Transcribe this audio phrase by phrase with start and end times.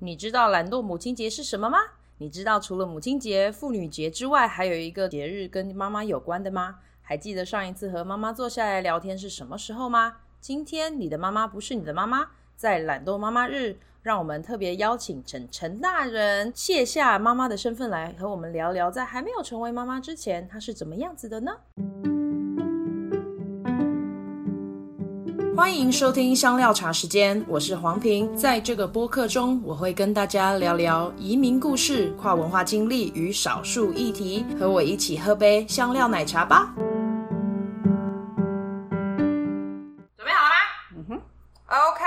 [0.00, 1.78] 你知道懒惰母亲节是什么吗？
[2.18, 6.76] 你知道除了母亲节、妇女节之外，还有一个节日跟妈妈有关的吗？
[7.02, 10.18] 还记得上一次和妈妈坐下来聊天是什么时候吗？
[10.40, 21.56] 今天你的妈妈不是你的妈妈，在懒惰妈妈日，让我们特别邀请陈陈大人卸下妈妈的身份来和我们聊聊，在还没有成为妈妈之前，她是怎么样子的呢？
[25.58, 28.32] 欢迎收听香料茶时间，我是黄平。
[28.36, 34.46] 在这个播客中，我会跟大家聊聊移民故事、跨文化经历与少数议题。
[34.56, 36.72] 和我一起喝杯香料奶茶吧。
[40.16, 40.56] 准备好了吗？
[40.94, 41.20] 嗯哼。
[41.66, 42.04] OK，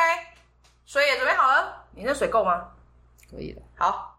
[0.86, 1.76] 水也准备好了。
[1.94, 2.64] 你的水够吗？
[3.30, 3.62] 可以的。
[3.76, 4.11] 好。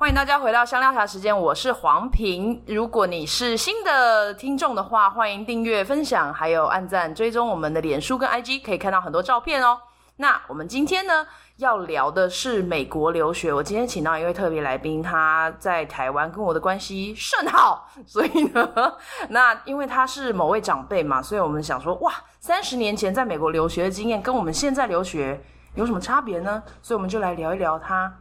[0.00, 2.62] 欢迎大家回到香料茶时间，我是黄平。
[2.68, 9.76] 如果你是新的听众的话，欢迎订阅、分享，还有按赞、追踪我们的脸书跟 IG，可以看到很多照片哦。
[10.18, 11.26] 那我们今天呢
[11.56, 13.52] 要聊的是美国留学。
[13.52, 18.70] 我今天请到一位特别来宾，他在台湾跟我的关系甚好，所以呢，
[19.30, 25.42] 那因为他是某位长辈嘛，所以我们想说，哇，三十年前在美国留学的经验跟我们现在留学
[25.74, 26.62] 有什么差别呢？
[26.82, 28.14] 所以我们就来聊一聊他。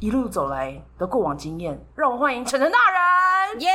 [0.00, 3.68] 一路走来的过往经验，让我欢迎晨晨大人，耶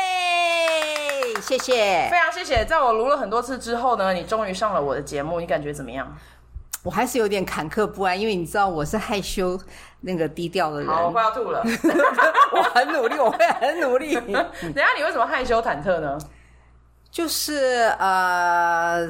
[1.36, 1.42] ！Yeah!
[1.42, 2.64] 谢谢，非常谢谢。
[2.64, 6.16] 在我录了很多次之后呢，你终于上了我的节目，你感觉怎么样？
[6.82, 9.60] 我还是有点坎坷不安，因为你知道我是害羞、
[10.00, 10.88] 那个低调的人。
[10.88, 11.62] 好，我快要吐了。
[12.56, 14.16] 我很努力，我会很努力。
[14.24, 16.18] 等下你为什么害羞忐忑呢？
[17.12, 19.10] 就是呃，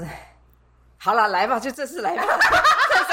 [0.98, 2.24] 好了，来吧，就这次来吧。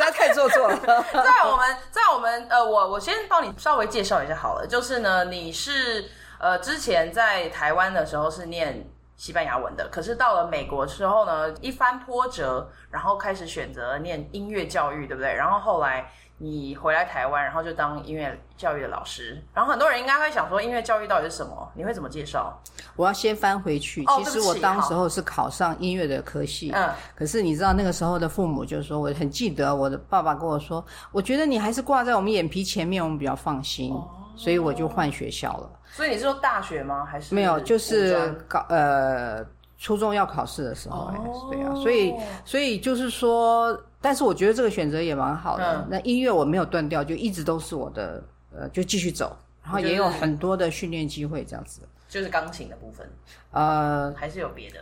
[0.00, 0.76] 实在太做作了。
[1.12, 4.66] 在我们，在我们，呃，我我先帮你稍微介绍一下好了。
[4.66, 15.34] 就是呢，你是呃之前在台湾的时候是念西班牙文的，可是到了美国之后呢，一番波折，然后开始选择念音乐教育，对不对？
[15.34, 16.10] 然后后来。
[16.42, 19.38] 你回来台湾，然后就当音乐教育的老师。
[19.52, 21.70] 然后很多人应该会想说，音乐教育到底是什么？
[21.74, 22.58] 你会怎么介绍？
[22.96, 24.02] 我要先翻回去。
[24.06, 26.70] 哦、其实我当时候是考上音乐的科系。
[26.74, 26.88] 嗯。
[27.14, 33.92] 可是你知道那个时候的父母就是说，我很记得我的爸爸跟我说，我觉得你还是挂在我们眼皮前面，我们比较放心。
[33.92, 34.08] 哦。
[34.34, 35.70] 所以我就换学校了。
[35.92, 37.04] 所以你是说大学吗？
[37.04, 37.34] 还是？
[37.34, 39.44] 没有，就是高呃
[39.76, 41.00] 初中要考试的时候。
[41.00, 41.50] 哦。
[41.50, 42.14] 对啊，所以
[42.46, 43.78] 所以就是说。
[44.00, 45.78] 但是我觉得这个选择也蛮好的。
[45.78, 48.22] 嗯、那音乐我没有断掉，就一直都是我的，
[48.54, 51.80] 呃，就继续走，然后也有很多的训练机会，这样子。
[52.08, 53.08] 就是钢琴的部分，
[53.52, 54.78] 呃，还是有别的。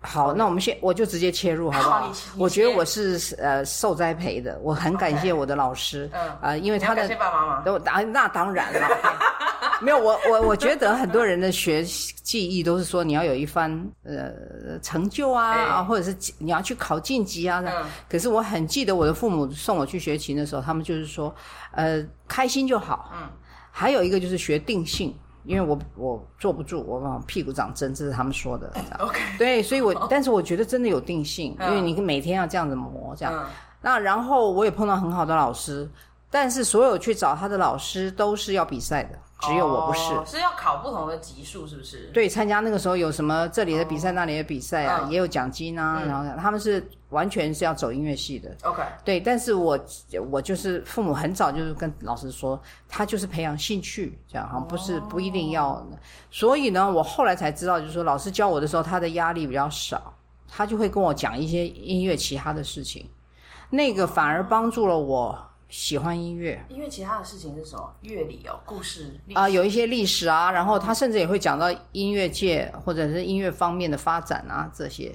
[0.00, 2.00] 好，那我们先，我就直接切入，好不好？
[2.02, 8.88] 好，我觉得我是呃受栽培的，我很感谢我的老师，嗯，啊、呃，因为他的，爸爸妈妈，都啊，那当然了，
[9.80, 13.70] 没有我我我觉得很多人的学技艺都是说你要有一番
[14.04, 21.34] 呃成就啊，欸、或者是你要去考晋级啊，嗯，可是我很记得我的父母送我去学琴的时候，他们就是说，
[21.72, 23.28] 呃，开心就好，嗯，
[23.70, 25.14] 还有一个就是学定性。
[25.44, 28.70] 因为我我坐不住，我往屁股长针，这是他们说的。
[28.98, 33.48] OK，对，所以我 但是我觉得真的有定性，因为你每天要这样子磨，这样。
[33.80, 35.88] 那然后我也碰到很好的老师，
[36.30, 39.18] 但是所有去找他的老师都是要比赛的。
[39.40, 42.10] 只有我不是，哦、是要考不同的级数，是不是？
[42.12, 46.00] 对，参加那个时候有什么这里的比赛，哦、那里的比赛啊，嗯、也有奖金啊。
[46.02, 48.50] 嗯、然后他们是完全是要走音乐系的。
[48.64, 49.78] OK，对，但是我
[50.28, 55.68] 我就是父母很早就是跟老师说，他就是培养兴趣这样哈，不是不一定要。
[55.68, 55.86] 哦、
[56.32, 60.12] 所以呢，我后来才知道，就是说老师教我的时候，他的压力比较少，
[60.48, 63.08] 他就会跟我讲一些音乐其他的事情，
[63.70, 65.47] 那个反而帮助了我。
[65.68, 67.94] 喜欢音乐，音乐其他的事情是什么？
[68.00, 75.14] 乐理哦，故事啊、呃，有一些历史啊，然后他甚至也会讲到音乐界或者是音乐方面的发展啊这些。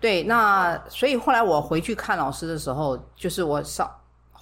[0.00, 3.90] 对，那所以后来我回去看老师的时候，就是我上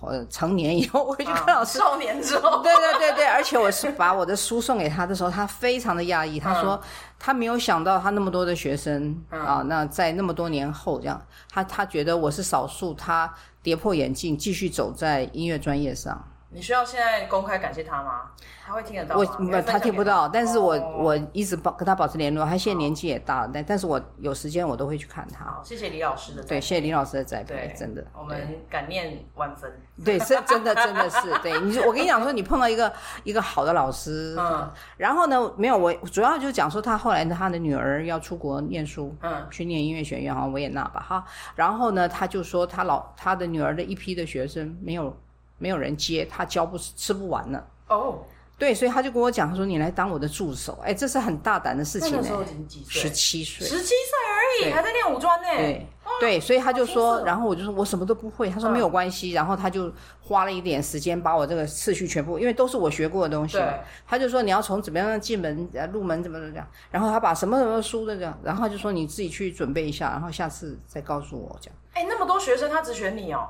[0.03, 6.81] 呃成年以后我回去看老师，少年之后，对对对对，而且我是把我的书送给他的时候，他非常的讶异，他说
[7.19, 11.21] 他没有想到他那么多的学生啊，那在那么多年后这样，
[11.51, 13.33] 他他觉得我是少数他。
[13.63, 16.21] 跌破眼镜，继续走在音乐专业上。
[16.55, 18.31] 你需要现在公开感谢他吗？
[18.65, 19.37] 他会听得到吗？
[19.53, 22.45] 我他听不到，但是我、哦、我一直保跟他保持联络。
[22.45, 25.45] 他现在年纪也大了，但、哦、但是我有时间我都会去看他。
[25.45, 26.43] 好，谢谢李老师的。
[26.43, 28.05] 对，谢谢李老师的栽培，真的。
[28.17, 29.73] 我们感念万分。
[30.05, 31.59] 对，是真的，真的是 对。
[31.61, 32.93] 你我跟你讲说，你碰到一个
[33.25, 41.25] 一个好的老师，嗯，然后呢，没有我主要就是讲说他后来他的女儿要出国念书，嗯，去念音乐学院，好像维也纳吧，哈。
[41.55, 45.17] 然后呢，他就说他老他的女儿的一批的学生没有。
[45.63, 47.65] 没有人接，他教不吃不完了。
[47.87, 48.15] 哦，oh.
[48.59, 52.13] 对，所以他就跟我讲，他说你来当我的助手，哎，这是很大胆的事情。
[52.17, 53.03] 那时候几岁？
[53.03, 55.49] 十七岁，十七岁而已，还在练武专呢。
[55.57, 55.87] 对，
[56.21, 63.59] 对，所以他就说，然后我就说我什么都不会，他说没有关系，然后他就花了一点时间把我这个次序全部，因为都是我学过的东西，
[64.07, 71.57] 他就说你要从怎么样进门，入门怎么怎么样，然后他把什么什么书的这样，然后他就说你自己去准备一下，然后下次再告诉我。
[71.61, 71.77] 这样。
[71.95, 73.49] 哎，那么多学生他只选你哦，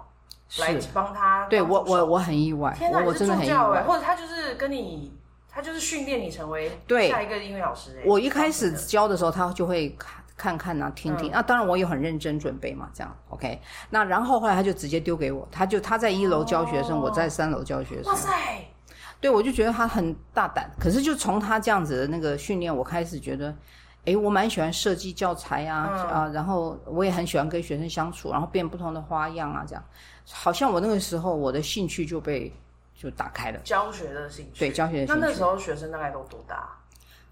[0.60, 5.12] 来帮他，对我我我很意外，天哪，我真的很意外，或者他就是跟你。
[5.54, 6.70] 他就是训练你成为
[7.10, 8.02] 下一个音乐老师。
[8.06, 11.30] 我一开始教的时候，他就会看看看啊，听听。
[11.30, 13.60] 那、嗯啊、当然我也很认真准备嘛，这样 OK。
[13.90, 18.10] 那然后后来他就直接丢给我，他就他在一楼教学生，哦、我在三楼教学生。
[18.10, 18.30] 哇塞！
[19.20, 20.70] 对，我就觉得他很大胆。
[20.80, 23.54] 可是就从他这样子的那个训练，我开始觉得，
[24.04, 29.84] 哎，我蛮喜欢设计教材啊、嗯、啊，然后我也很喜欢跟学生相处，然后变不同的花样啊，这样。
[30.30, 32.52] 好像我那个时候我的兴趣就被。
[32.94, 35.20] 就打开了教学的兴趣，对教学的兴趣。
[35.20, 36.68] 那那时候学生大概都多大？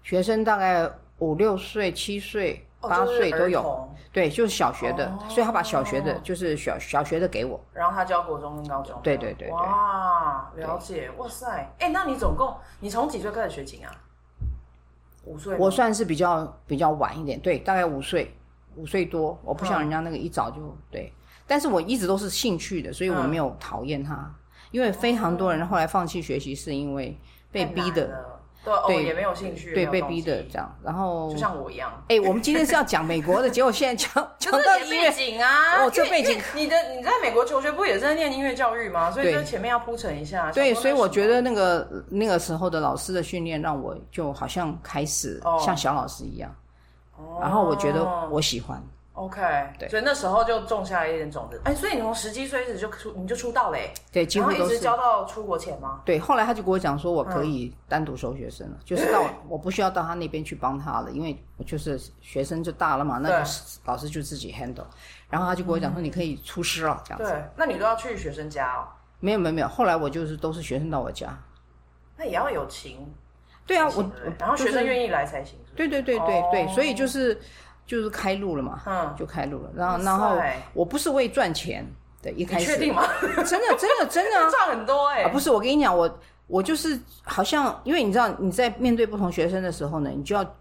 [0.03, 0.89] 学生大概
[1.19, 3.89] 五六岁、七岁、八岁都有。
[4.11, 7.57] 对，就是小学的，所以他把小学的，就是小小学的给我。
[7.71, 8.99] 然后他教国中跟高中。
[9.01, 9.49] 对对对。
[9.51, 11.73] 哇，了解，哇塞！
[11.79, 13.95] 哎，那你总共你从几岁开始学琴啊？
[15.23, 15.55] 五岁。
[15.57, 18.33] 我算是比较比较晚一点，对，大概五岁，
[18.75, 19.39] 五岁多。
[19.43, 21.11] 我不像人家那个一早就对，
[21.47, 24.33] 但是我一直都是兴趣的，所以我没有讨厌他。
[24.71, 27.17] 因为非常多人后来放弃学习，是因为
[27.51, 28.30] 被逼的，
[28.63, 30.77] 对，哦，也没有兴趣，对，被逼的这样。
[30.83, 39.09] 然后就像我一样，哎，我们今天是要讲美国的，结果现在讲讲到音乐背景啊，哦，这背景，你的你在美国求学不也是在念音乐教育吗？
[39.11, 40.51] 所以这前面要铺陈一下。
[40.51, 46.55] 对，所以我觉得那个那个时候的老师的训练，让我就好像开始像小老师一样，
[47.39, 48.81] 然后我觉得我喜欢。
[49.13, 49.41] OK，
[49.77, 51.59] 对，所以那时候就种下了一点种子。
[51.65, 53.93] 哎，所以你从十七岁开始就出，你就出道嘞？
[54.09, 54.57] 对，几乎都是。
[54.59, 56.01] 然后一直教到出国前吗？
[56.05, 63.43] 对，后来他就跟我讲说，我可以单独收学生了，就是到 我不需要到他那边去帮他了，因为我就是学生就大了嘛，那个
[63.83, 64.85] 老师就自己 handle。
[65.29, 67.29] 然后他就跟我讲说，你可以出师了，这样子。
[67.29, 68.87] 对，那你都要去学生家哦？
[69.19, 71.37] 没有没有没有，后来我就是都是学生到我家。
[72.15, 73.13] 那也要有情。
[73.67, 74.09] 对啊，我
[74.39, 75.59] 然后学生愿意来才行。
[75.75, 77.37] 对对对对对，所以就是。
[77.91, 79.69] 就是开路了嘛，嗯，就开路了。
[79.75, 80.37] 然后，然后
[80.73, 81.85] 我不是为赚钱
[82.21, 82.71] 的，一开始。
[82.71, 83.03] 你确定吗？
[83.45, 85.23] 真的，真的，真的 赚很多哎！
[85.23, 90.55] 啊，不是，我跟你讲，我我就是好像，因为你知道你在面对不同学生的时候呢，你就要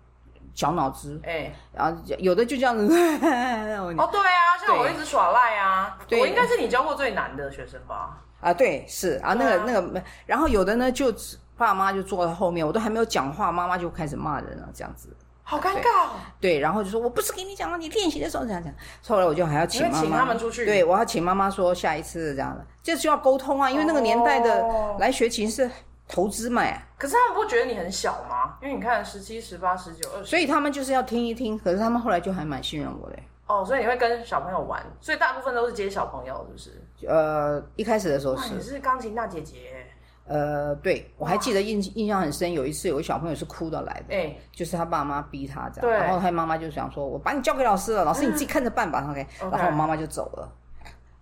[0.53, 2.83] 绞脑子，哎，然后有的就这样子。
[2.93, 8.19] 哦，对啊，像我一直耍赖啊，我应该是你教过最难的学生吧？
[8.41, 11.15] 啊，对，是啊，那个那个，然后有的呢，就
[11.57, 15.15] 爸妈就坐在后面，我都还没有讲话，妈妈就开始骂人了，这样子。
[15.51, 16.11] 好尴尬，哦
[16.41, 18.73] 对，然后就说我不是给你讲了，你练习的时候这样讲。
[19.05, 20.65] 后来我就还要请妈妈，请他们出去。
[20.65, 24.65] 对，我要请妈妈说下一次这样的，这就要沟通啊，因为那个年代的
[25.01, 25.69] 来学琴是
[26.07, 26.63] 投资嘛。
[26.97, 28.55] 可是他们不觉得你很小吗？
[28.63, 31.59] 因为你看十七、十八、十九、二十，所以他们就是要听一听。
[31.59, 33.17] 可是他们后来就还蛮信任我的。
[33.49, 37.07] 哦，所以你会跟小朋友玩，所以大部分都是接小朋友，是不是？
[37.09, 38.55] 呃，一开始的时候是。
[38.55, 39.85] 你是钢琴大姐姐。
[40.31, 50.49] 呃，对，我还记得印印象很深，有一次有个小朋友是哭的来的，哎，就是他爸妈逼他这样，然后他妈妈就想说，我把你交给老师了，老师你自己 看着办吧，OK，然后我妈妈就走了，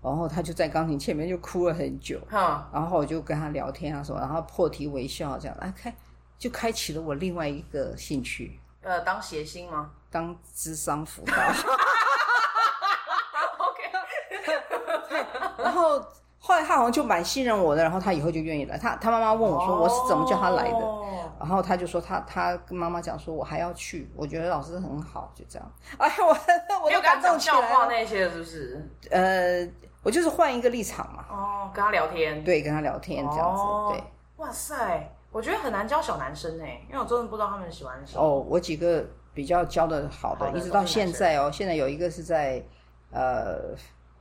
[0.03, 2.21] 然后他就在钢琴前面就哭了很久，
[2.71, 5.91] 然后我就跟他聊天啊什么，然后破涕为笑这样，哎开
[6.37, 9.91] 就开启了我另外一个兴趣，呃，当谐星吗？
[10.11, 11.33] 当智商辅导
[13.57, 13.83] ，OK，
[15.63, 16.05] 然后。
[16.49, 18.79] 后来他好像就蛮信任我的，然后他以后就愿意来。
[18.79, 21.05] 他他妈妈问我说：“我是怎么叫他来的？”哦、
[21.39, 25.73] 然后他就说他：“他他跟妈妈讲说，我还要去，我觉得老师很好，就这样。
[25.99, 26.29] ”哎呀，我
[26.85, 27.67] 我都感动起来了。
[27.67, 28.83] 话那些是不是？
[29.11, 29.69] 呃，
[30.03, 31.27] 我就是换一个立场嘛。
[31.29, 32.43] 哦，跟他聊天。
[32.43, 33.61] 对，跟他聊天这样子。
[33.61, 34.03] 哦、对。
[34.39, 38.23] 哇塞，我觉得很难教小男生哎，因为我真的不知道他们喜欢什么。
[38.23, 41.51] 哦，我几个比较教的好的，好的一直到现在哦。
[41.53, 42.65] 现在有一个是在
[43.11, 43.77] 呃。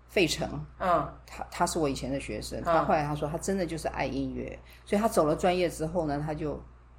[0.07, 0.49] 费城，
[0.79, 6.53] 嗯，他他是我以前的学生，他后来他说他真的就是爱音乐，所以他走了专业之后呢，他就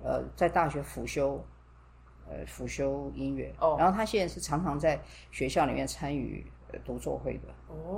[0.04, 1.42] 呃在大学辅修，
[2.28, 5.00] 呃辅修音乐，哦，然后他现在是常常在
[5.30, 6.46] 学校里面参与
[6.84, 7.48] 独奏会的，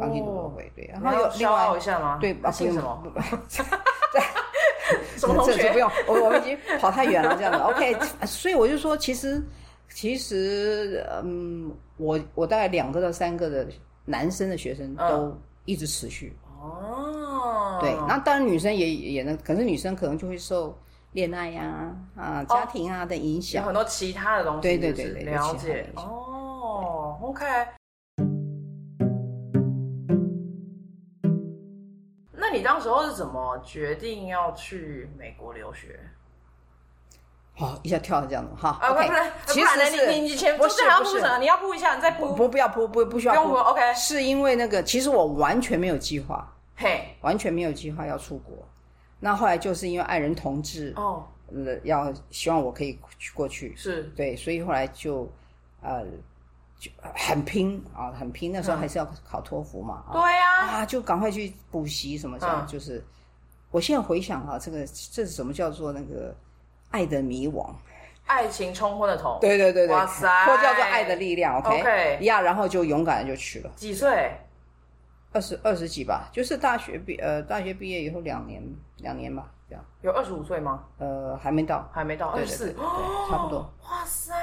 [0.00, 2.18] 钢琴独奏会，对，然后有另外一下吗？
[2.20, 3.02] 对，啊，姓什么？
[3.02, 4.22] 对，
[5.18, 5.72] 什么同学？
[5.72, 9.42] 不用，我我们已经跑太远了，这样的，OK，所以我就说，其实
[9.88, 13.66] 其实嗯，我我大概两个到三个的。
[14.10, 15.32] 男生的学生都
[15.64, 16.36] 一直持续。
[16.60, 20.76] 哦，对，那当然女生也也能，可是女生可能就会受
[21.12, 25.86] 恋爱呀、啊、啊家庭啊的影响，有很多其他的东西，对对对对，了解。
[25.94, 27.16] 哦。
[27.22, 27.44] OK，
[32.32, 36.00] 那你当时候是怎么决定要去美国留学？
[37.60, 38.78] 哦，一下跳这样子哈。
[38.80, 41.38] 啊，不不然，其实你你你前不是还要铺什么？
[41.38, 42.34] 你要铺一下，你再铺。
[42.34, 43.42] 不不要铺，不不需要铺。
[43.50, 43.94] 不用铺，OK。
[43.94, 48.56] 是因为那个，其实我完全没有计划，嘿，完全没有计划要出国。
[49.20, 55.30] 那后来就是因为爱人同志哦，呃，要希望我可以去过去，是对，所以后来就
[55.82, 56.02] 呃
[56.78, 58.50] 就很拼啊，很拼。
[58.50, 62.66] 那时候还是要考托福嘛，对呀，啊，就赶快去补习什么这样。
[62.66, 63.04] 就是
[63.70, 66.34] 我现在回想啊，这个这是什么叫做那个
[66.90, 67.68] 爱的迷惘，
[68.26, 73.70] 爱情冲昏了头，对对对对，哇塞，或叫做爱的力量，OK，呀，然后就勇敢的就去了。
[73.76, 74.32] 几岁？
[75.32, 78.60] 二十二十几吧，就是大学毕呃大学毕业以后两年
[78.96, 79.84] 两年吧，这样。
[80.02, 80.82] 有二十五岁吗？
[80.98, 82.74] 呃，还没到，还没到二十四，
[83.30, 83.58] 差不多。
[83.84, 84.34] 哇塞！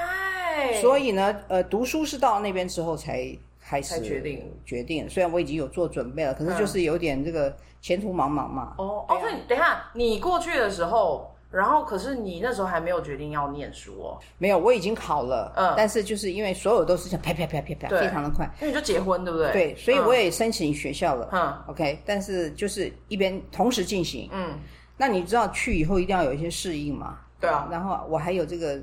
[0.80, 5.06] 所以呢，呃，读书是到那边之后才开始决定决定。
[5.06, 8.74] 虽然我已经有做准备了，可是就是有点这个前途茫茫嘛。
[8.78, 11.30] 哦哦，所以等一下你过去的时候。
[11.50, 14.20] 然后，可是你那时候还没有决定要念书哦？
[14.36, 15.52] 没有，我已经考了。
[15.56, 18.48] 嗯，但是就是因为所有都是像啪啪啪啪啪，非常的快。
[18.60, 19.52] 那你就结婚，对不对？
[19.52, 21.28] 对，所以我也申请学校了。
[21.32, 24.28] 嗯，OK，但是就是一边同时进行。
[24.32, 24.58] 嗯，
[24.96, 27.18] 那你知道去以后一定要有一些适应嘛？
[27.40, 27.66] 对啊。
[27.70, 28.78] 然后我还有这个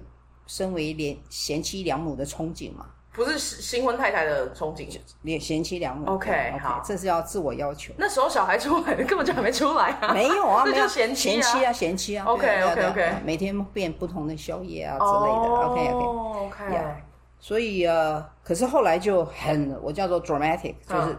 [0.48, 2.88] 身为连贤妻良母的憧憬嘛。
[3.16, 6.06] 不是新婚太太的憧憬，连贤妻良母。
[6.12, 7.94] OK，好，这是要自我要求。
[7.98, 10.14] 那时候小孩出来根本就还没出来啊。
[10.14, 12.26] 没有啊， 没有贤妻啊，贤妻啊。
[12.26, 15.96] OK，OK，OK，每天变不同的宵夜啊之类的。
[15.96, 17.04] OK，OK，OK。
[17.40, 21.18] 所以呃，可是后来就很，我叫做 dramatic，就是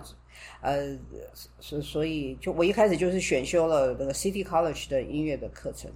[0.60, 0.98] 呃，
[1.60, 5.90] 所所以就我一开始就是选修了那个 City College 的音乐的课程。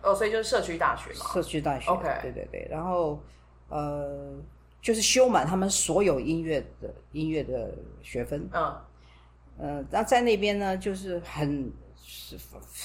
[0.00, 1.26] 哦，所以就是社区大学嘛。
[1.34, 1.90] 社区大学。
[1.90, 3.20] OK，对对对，然后
[3.68, 4.32] 呃。
[4.82, 7.72] 就是修满他们所有音乐的音乐的
[8.02, 8.76] 学分，嗯，
[9.56, 11.72] 呃，那在那边呢，就是很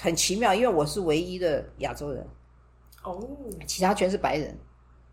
[0.04, 2.24] 很奇妙，因为我是唯一的亚洲人，
[3.04, 3.20] 哦，
[3.66, 4.56] 其他全是白人，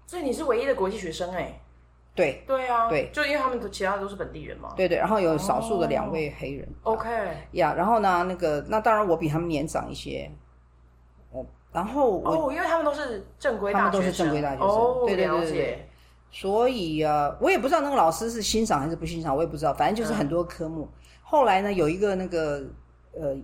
[0.06, 1.58] 所以你是唯一的国际学生哎，
[2.14, 7.08] 对，对啊，对，就因为他们其他都是本地人嘛，对对，然后有少数的两位黑人，OK，
[7.52, 10.30] 呀，然后呢，那个那当然我比他们年长一些，
[11.72, 15.88] 然后哦，因为他们都是正规大学生，他们都是正规大学生，哦，对对对。
[16.36, 19.72] 所以啊，我也不知道那个老师是欣赏还是不欣赏，我也不知道。
[19.72, 20.82] 反正就是很多科目。
[20.82, 22.60] 嗯、后来呢，有一个那个
[23.12, 23.36] 呃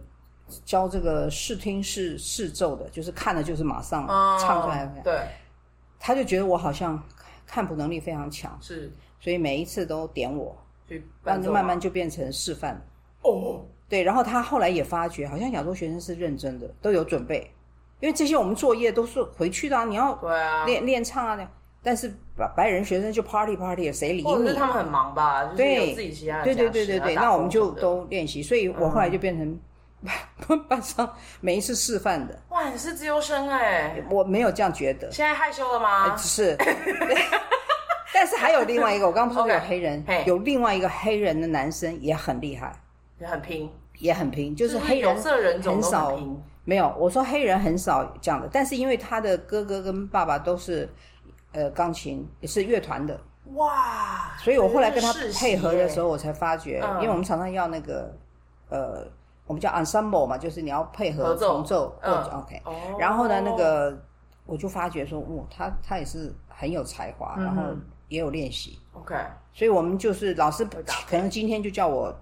[0.64, 4.08] 教这个视听视视奏的，就是看了就是马上
[4.40, 4.84] 唱出来。
[4.84, 5.20] 哦、对，
[6.00, 7.00] 他就觉得我好像
[7.46, 10.56] 看谱能力非常强，是，所以每一次都点我，
[11.22, 12.74] 然后就慢慢就变成示范。
[13.22, 17.48] 哦，对，然后他后来也发觉，好像亚洲学生是认真的，都有准备，
[18.00, 21.48] 因为这些我们作业都是回去的啊，你要对啊练练唱啊。
[21.82, 24.24] 但是白白人学生就 party party，谁理你？
[24.24, 26.44] 或者他们很忙吧，就是有自己其他的。
[26.44, 29.58] 对对对对对，那我们就都练习，所以我后来就变成
[30.68, 31.10] 班上
[31.40, 32.38] 每一次示范的。
[32.50, 34.04] 哇，你是自由生哎！
[34.10, 35.10] 我没有这样觉得。
[35.10, 36.14] 现在害羞了吗？
[36.18, 36.54] 是。
[38.12, 42.70] 但是还有另外一个，我刚刚不是说有黑人，有另外一个黑人的男生也很厉害，
[43.18, 46.18] 也很拼，也很拼，就是黑人色人种很少。
[46.64, 50.86] 没有，我说黑人很少这样的，但是因为他的哥哥跟爸爸都是。
[51.52, 53.18] 呃，钢琴也是乐团的。
[53.54, 58.14] 哇，所以我后来跟他配合的时候，我才发觉，因为我们常常要那个
[58.68, 59.04] 呃，
[59.46, 62.62] 我们叫 ensemble 嘛，就是你要配合重奏或者 OK，
[62.96, 64.00] 然后呢，那个
[64.46, 67.62] 我就发觉说，哇，他他也是很有才华，然后
[68.06, 68.78] 也有练习。
[68.92, 69.16] OK，
[69.52, 70.64] 所以我们就是老师
[71.08, 72.14] 可能今天就叫我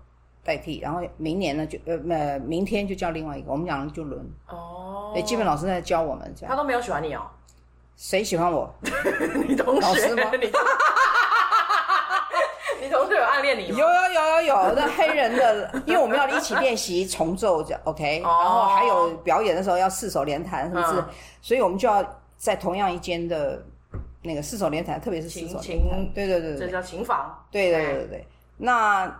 [0.42, 7.26] 代替，然后明年呢就呃呃明天就叫另外一个，我们两个就轮哦，哎，基本老师在教我们这样，他都没有喜欢你哦。
[7.98, 8.72] 谁喜欢我？
[9.48, 9.80] 你同学？
[9.80, 10.30] 老师吗？
[12.80, 13.76] 你同学有暗恋你吗？
[13.76, 21.04] 有有有有有，那黑人的，因为我们要一起练习重奏，这样 OK，然后还有表演的时候要四手联弹，是不是？
[21.42, 23.60] 所以我们就要在同样一间的
[24.22, 27.44] 那个四手联弹，特别是四手联弹，对对对对，这叫琴房。
[27.50, 28.24] 对对对对，
[28.58, 29.12] 那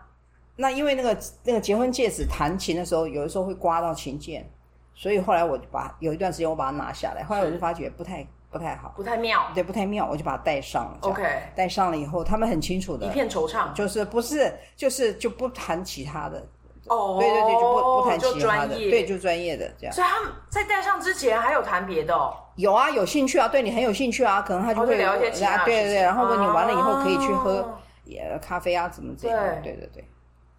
[0.54, 4.48] 那因为那个那个结婚戒指弹琴的时候，有的时候会刮到琴键，
[4.94, 8.24] 所以后来我就把有一段时间我把它拿下来，后来我就发觉不太。
[8.50, 10.98] 不太好，不太妙，对，不太妙，我就把它带上了。
[11.02, 11.22] OK，
[11.54, 16.42] 带上了以后，他们很清楚的，一片惆怅，就是不是，就是就不谈其他的。
[16.86, 19.94] 哦，对对对，就不不谈其他的，对，就专业的这样。
[19.94, 22.34] 所以他们在带上之前还有谈别的哦？
[22.56, 29.38] 有啊，有兴趣啊，对你很有兴趣啊，可能他就会聊一些其他，对对对，然后问你完了以后可以去喝也咖啡啊，怎么这样？
[29.62, 30.02] 对对对。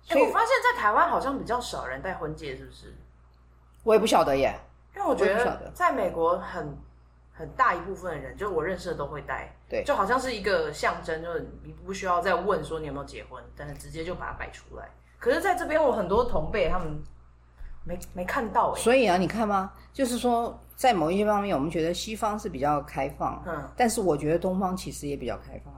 [0.03, 2.95] 所以我发现，在台湾好像比较少人戴婚戒，是不是？
[3.83, 4.53] 我也不晓得耶，
[4.95, 6.77] 因为我觉得在美国很。
[7.39, 14.89] 很大一部分的人，就是我认识的都会戴，对，就好像是一个象征，就是你不需要再问说你有没有结婚，但是直接就把它摆出来。
[15.17, 17.01] 可是在这边，我很多同辈他们
[17.85, 18.81] 没没看到哎。
[18.81, 19.71] 所以啊，你看吗？
[19.93, 25.73] 就是说，在某一些方面，我们觉得西方是比较开放，嗯，但是我觉得东方其实也比较开放。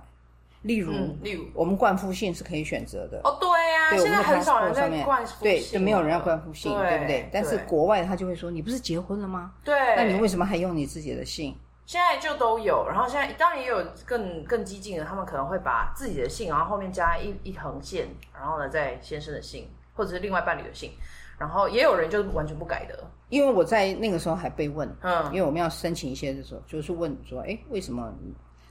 [0.62, 3.20] 例如，嗯、例如我们冠夫姓是可以选择的。
[3.24, 7.30] 哦，对呀、啊，对现在很少人在冠夫姓，对，就没有人要冠夫姓，对，对不对？
[7.34, 9.53] 但是国外他就会说，你不是结婚了吗？
[9.63, 11.56] 对，那你为什么还用你自己的姓？
[11.88, 20.91] 现在就都有，然后现在当然也有更更激进的，他们可能会把自己的姓，然后后面加一一横线，然后呢再先生的姓，或者是另外伴侣的姓，
[21.38, 23.03] 然后也有人就完全不改的。
[23.30, 28.13] 因为我在那个时候还被问，嗯，因为我们要申请一些的时候，就是问说，哎，为什么？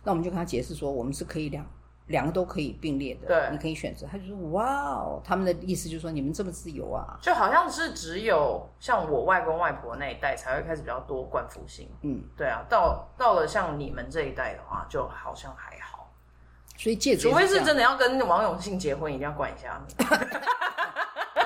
[0.02, 1.66] 那我们就跟他解释说，我们是可以两。
[2.10, 4.06] 两个都可以并列的，对，你可以选择。
[4.10, 11.88] 他就说：“哇哦，他们的意思就是说你们这么自由啊，就好像是只有像我外公外婆那一代才会开始比较多冠夫姓。
[12.02, 16.10] 嗯，对啊，到到了像你们这一代的话，就好像还好。
[16.76, 19.80] 所以戒指，除非是真的要跟王永庆结婚，一定要管一下。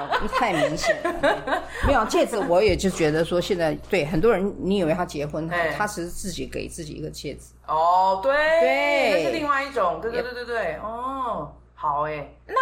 [0.08, 7.54] 哦、太明显了，没有戒指，我也就觉得说现在对很多人，你以为他结婚，他他是自己给自己一个戒指。
[7.66, 12.54] 哦，对，对，那是另外一种，对对对对对，哦，好哎，那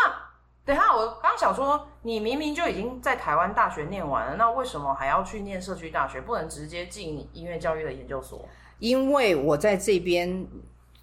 [0.64, 8.48] 等一下，我刚刚想说，你明明就已经在台湾大学念完了，那为什么还要去念社区大学，不能直接进音乐教育的研究所？
[8.78, 10.46] 因为我在这边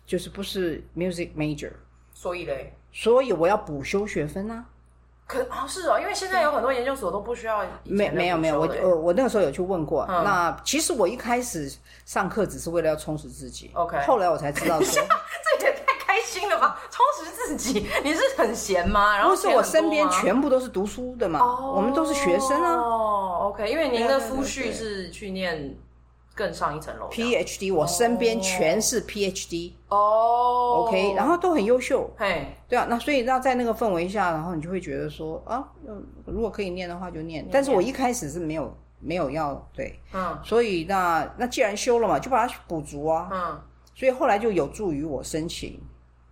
[0.06, 1.72] 就是不是 music major，
[2.14, 4.66] 所以嘞，所以我要补修学分啊。
[5.30, 7.64] 可啊是哦，因为现在有很多研究所都不需要。
[7.84, 10.04] 没没有没有，我我我那个时候有去问过。
[10.10, 11.72] 嗯、那其实我一开始
[12.04, 13.70] 上课只是为了要充实自己。
[13.76, 14.00] OK。
[14.08, 15.04] 后来我才知道说，
[15.60, 16.82] 这也太开心了吧！
[16.90, 19.16] 充实自己，你是很闲吗？
[19.16, 22.74] 然后不是我身边全部都是读书的嘛，哦、我们都是学生啊。
[22.78, 25.78] 哦，OK，因为您的夫婿是去念。
[26.40, 35.68] 更上一层楼，PhD，我身边全是 PhD 哦，OK，然后都很优秀，嘿，对啊，那所以那在那个氛围下，然后你就会觉得说啊，
[36.26, 43.62] 如果可以念的话就念，但是我一开始是没有没有要对，嗯，所以那那既然修了嘛，就把它补足啊，嗯，
[43.94, 45.78] 所以后来就有助于我申请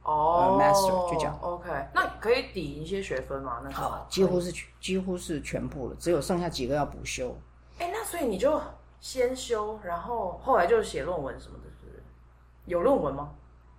[0.03, 3.59] 哦，Master 就这样，OK，那可以抵一些学分吗？
[3.61, 7.35] 那好，几乎是几乎是全部了，只有剩下几个要补修，
[7.79, 8.57] 哎，那所以你就。
[8.99, 12.03] 先修，然后后来就写论文什么的，是
[12.65, 13.29] 有论文吗？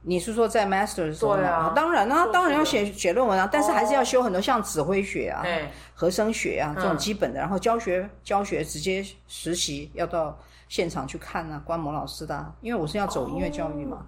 [0.01, 1.37] 你是说在 master 的时候吗？
[1.39, 14.07] 对啊，当然啊，当然要写写论文啊，但是还是要修很多像指挥学啊、哦、和声学啊这种基本的，嗯、然后教学教学直接实习要到现场去看啊，观摩老师的、啊，因为我是要走音乐教育嘛。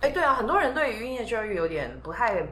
[0.00, 2.46] 哎、哦，对啊，很多人对于音乐教育有点不太。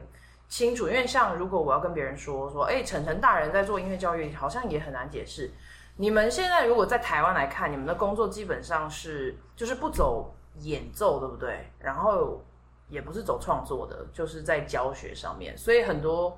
[0.53, 5.49] 清楚，因为像如果我要跟别人说说，哎，晨晨大人在做音乐教育，好像也很难解释。
[5.95, 11.67] 你们现在如果在台湾来看，你们的工作基本上是就是不走演奏，对不对？
[11.79, 12.39] 然后
[12.87, 15.57] 也不是走创作的，就是在教学上面。
[15.57, 16.37] 所以很多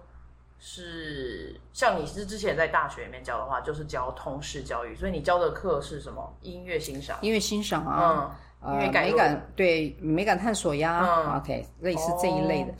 [0.59, 4.95] 是像你是之前在大学里面教的话，就是教通识教育。
[4.95, 6.33] 所以你教的课是什么？
[6.39, 12.71] 音乐欣赏，音乐欣赏啊，嗯，音乐美感对美感探索呀，嗯，OK，类似这一类的。
[12.71, 12.75] 哦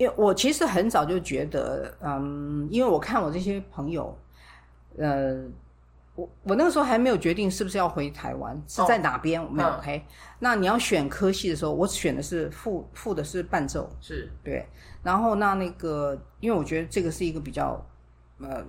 [0.00, 4.18] 因为我其实很早就觉得，嗯，因为我看我这些朋友，
[4.96, 5.44] 呃，
[6.14, 10.02] 我我那个时候还没有决定是不是要回台湾，是在哪边，没有 OK。
[10.38, 14.66] 那你要选科系的时候，我选的是副副的是伴奏，是对。
[15.02, 17.78] 然后那那个，因为我觉得这个是一个比较
[18.38, 18.64] 呃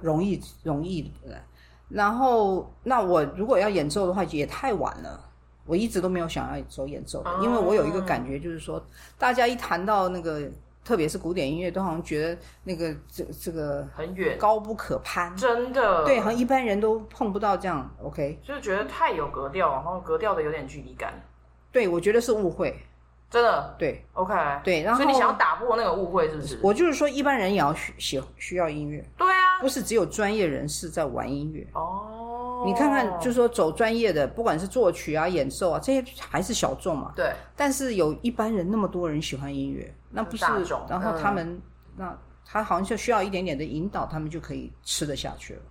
[0.00, 1.42] 容易容易的。
[1.88, 5.28] 然后那我如果要演奏的话，也太晚了。
[5.66, 8.80] 我一直都没有想要走演奏的，因为我有一个感觉，就是说
[9.18, 10.48] 大家一谈到那个。
[10.88, 16.02] 特别是古典音乐，都好像觉得那个这这个很远，高不可攀，真的。
[16.06, 17.94] 对，好像一般人都碰不到这样。
[18.02, 21.12] OK，就是觉得太有格调，然后格调的有点距离感。
[21.70, 22.74] 对，我觉得是误会，
[23.28, 23.74] 真的。
[23.78, 26.58] 对，OK，对，然后所以你想要打破那个误会，是不是？
[26.62, 29.04] 我就是说，一般人也要需需需要音乐。
[29.18, 32.64] 对啊，不是只有专业人士在玩音乐哦。
[32.64, 37.12] 你看看，就是说走专业的，不管是作曲啊、演奏啊，这些还是小众嘛。
[37.14, 37.30] 对。
[37.54, 40.44] 但是有一般人那么多人喜欢音乐，那不是？
[40.88, 41.62] 然后他们，嗯、
[41.96, 45.62] 那他好像就需要一点点的引导，他们就可以吃得下去了。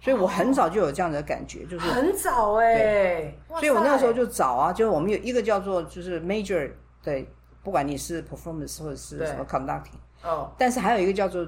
[0.00, 3.38] 所以我很早就有这样的感觉，就是很早哎、欸。
[3.48, 6.70] 所以我那个时候就早啊，就是我们有一个叫做就是 major
[7.02, 7.28] 对，
[7.62, 10.52] 不管你是 performance 或者是什么 conducting，哦。
[10.58, 11.46] 但是还有一个叫做。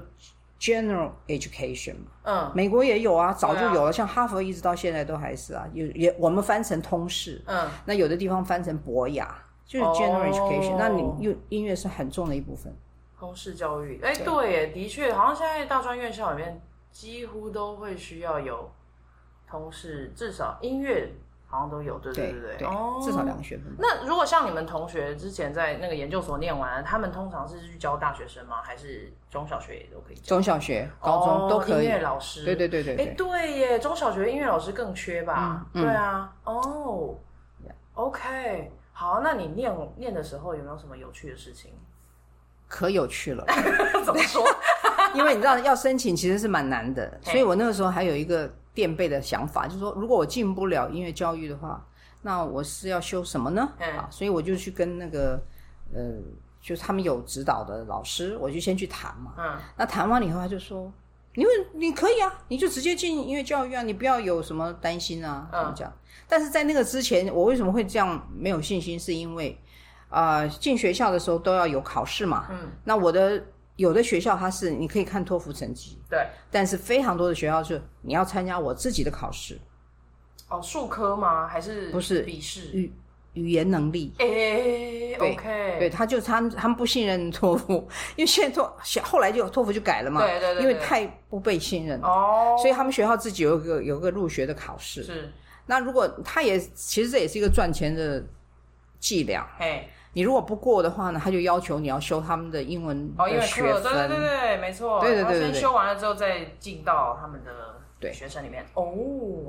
[0.59, 12.73] General education 嘛，嗯，美国也有啊，早就有了，像哈佛一直到现在都还是啊，有也我们翻成通识，嗯，那有的地方翻成博雅，就是 General education，那你又音乐是很重的一部分。
[13.19, 18.71] 通识教育，哎，对耶，的确，好像现在大专院校里面几乎都会需要有
[19.49, 21.11] 通识，至少音乐
[21.47, 22.67] 好像都有，对对对对，
[23.01, 23.65] 至少两个学分。
[23.79, 28.61] 那如果像你们同学之前在那个研究所念完，他们通常是去教大学生吗？
[28.61, 30.35] 还是中小学也都可以教？
[30.35, 31.85] 中小学、高中都可以。
[31.85, 35.65] 音乐老师，对对对对，哎，对耶，中小学音乐老师更缺吧？
[35.73, 37.15] 对啊，哦
[37.95, 41.69] ，OK，好，那你念念的时候有没有什么有趣的事情？
[42.67, 43.45] 可有趣了，
[44.03, 44.43] 怎么说？
[45.13, 51.85] 因为你知道要申请其实是蛮难的，所以我那个时候还有一个垫背的想法，就是说如果我进不了音乐教育的话，
[52.23, 53.69] 那我是要修什么呢？
[53.79, 55.39] 啊，所以我就去跟那个
[55.93, 56.01] 呃，
[56.59, 59.35] 就是他们有指导的老师，我就先去谈嘛。
[59.37, 60.91] 嗯，那谈完了以后，他就说，
[61.37, 65.93] 因为你可以啊，你就直接进音乐教育啊，你不要有什么担心啊，怎么讲？
[66.27, 68.99] 但是在那个之前，我为什么会这样没有信心？
[68.99, 69.57] 是因为。
[70.09, 72.47] 啊、呃，进学校的时候都要有考试嘛。
[72.49, 72.71] 嗯。
[72.83, 73.43] 那我的
[73.75, 75.99] 有的学校它是你可以看托福成绩。
[76.09, 76.25] 对。
[76.49, 79.59] 但是非常多的学校是你要参加我自己的考试。
[80.49, 81.45] 哦，术科吗？
[81.47, 82.71] 还是不是笔试？
[82.71, 82.91] 语
[83.37, 84.13] 语言能力。
[84.19, 85.75] 哎、欸、，OK。
[85.79, 90.21] 对，他就他们他们不信任托福， 因为现在托后来就托福就改了嘛。
[90.25, 90.63] 对对对。
[90.63, 92.07] 因为太不被信任了。
[92.07, 92.55] 哦。
[92.57, 95.03] 所以他们学校自己有一个有一个入学的考试。
[95.03, 95.31] 是。
[95.65, 98.23] 那如果他也其实这也是一个赚钱的
[98.99, 99.47] 伎俩。
[99.59, 99.87] 哎。
[100.13, 103.83] 你如果不过的话呢，他就要求你要修他们的英文的学分。
[103.83, 104.99] 对对对对，没错。
[104.99, 107.51] 对对对对，先修完了之后再进到他们的
[108.13, 108.65] 学生里面。
[108.73, 108.83] 哦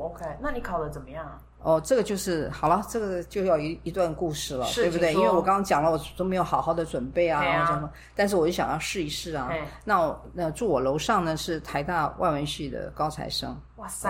[0.00, 1.40] ，OK，那你考的怎么样？
[1.60, 5.12] 哦，这个就是好了，这个就要一一段故事了，对不对？
[5.12, 9.50] 因为我刚刚讲了，我都没有好好的准备啊，然后什么，但是我就想要试一试啊。
[9.84, 14.08] 那我那住我楼上呢是台大外文系的高材生，哇塞！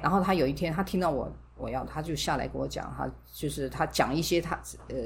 [0.00, 1.30] 然后他有一天他听到我。
[1.56, 4.96] 我要他就下来跟我讲，哈就是他讲一些他呃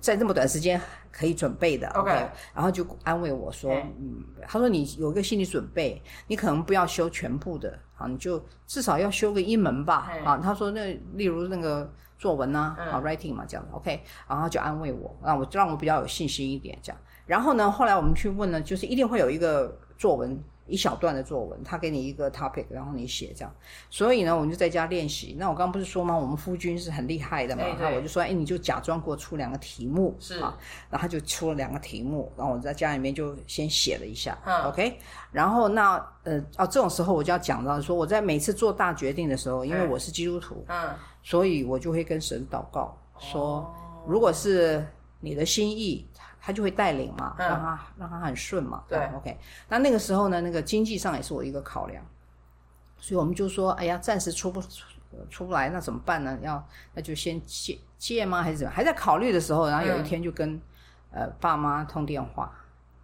[0.00, 2.10] 在这么短时间可以准备的，OK，
[2.54, 20.40] 然后就安慰我说，嗯，他说你有一个心理准备，你可能不要修全部的，啊，你就至少要修个一门吧，啊，他说那例如那个作文啊，啊，writing 嘛这样，OK，然后就安慰我，让，我让我比较有信心一点这样，然后呢，后来我们去问呢，就是一定会有一个作文。
[20.66, 23.54] 一小段的作文，他给你一个 topic，然后你写这样。
[23.88, 25.36] 所以呢，我们就在家练习。
[25.38, 26.16] 那我刚刚不是说吗？
[26.16, 27.62] 我们夫君是很厉害的嘛。
[27.78, 30.56] 那我就说，哎，你就假装给我出两个题目，是啊。
[30.90, 34.98] 然后他就出了两个题目，然后我在家里面就先写了一下，嗯，OK。
[35.30, 40.90] 然后那呃，哦，这种时候我就要讲到说，我在每次做大决定的时候，因为我是基督徒，嗯，
[41.22, 43.72] 所以我就会跟神祷告说，
[44.06, 44.84] 如果是
[45.20, 46.06] 你的心意。
[46.46, 48.84] 他就会带领嘛，让他、嗯、让他很顺嘛。
[48.88, 49.36] 对，OK。
[49.68, 52.04] 那那个时候呢，那个经济上也是我一个考量，
[52.98, 54.62] 所以我们就说，哎呀，暂时出不
[55.28, 56.38] 出不来，那怎么办呢？
[56.40, 58.44] 要那就先借借吗？
[58.44, 58.72] 还是怎么？
[58.72, 60.62] 还在考虑的时候，然后有一天就跟、嗯、
[61.10, 62.52] 呃爸妈通电话，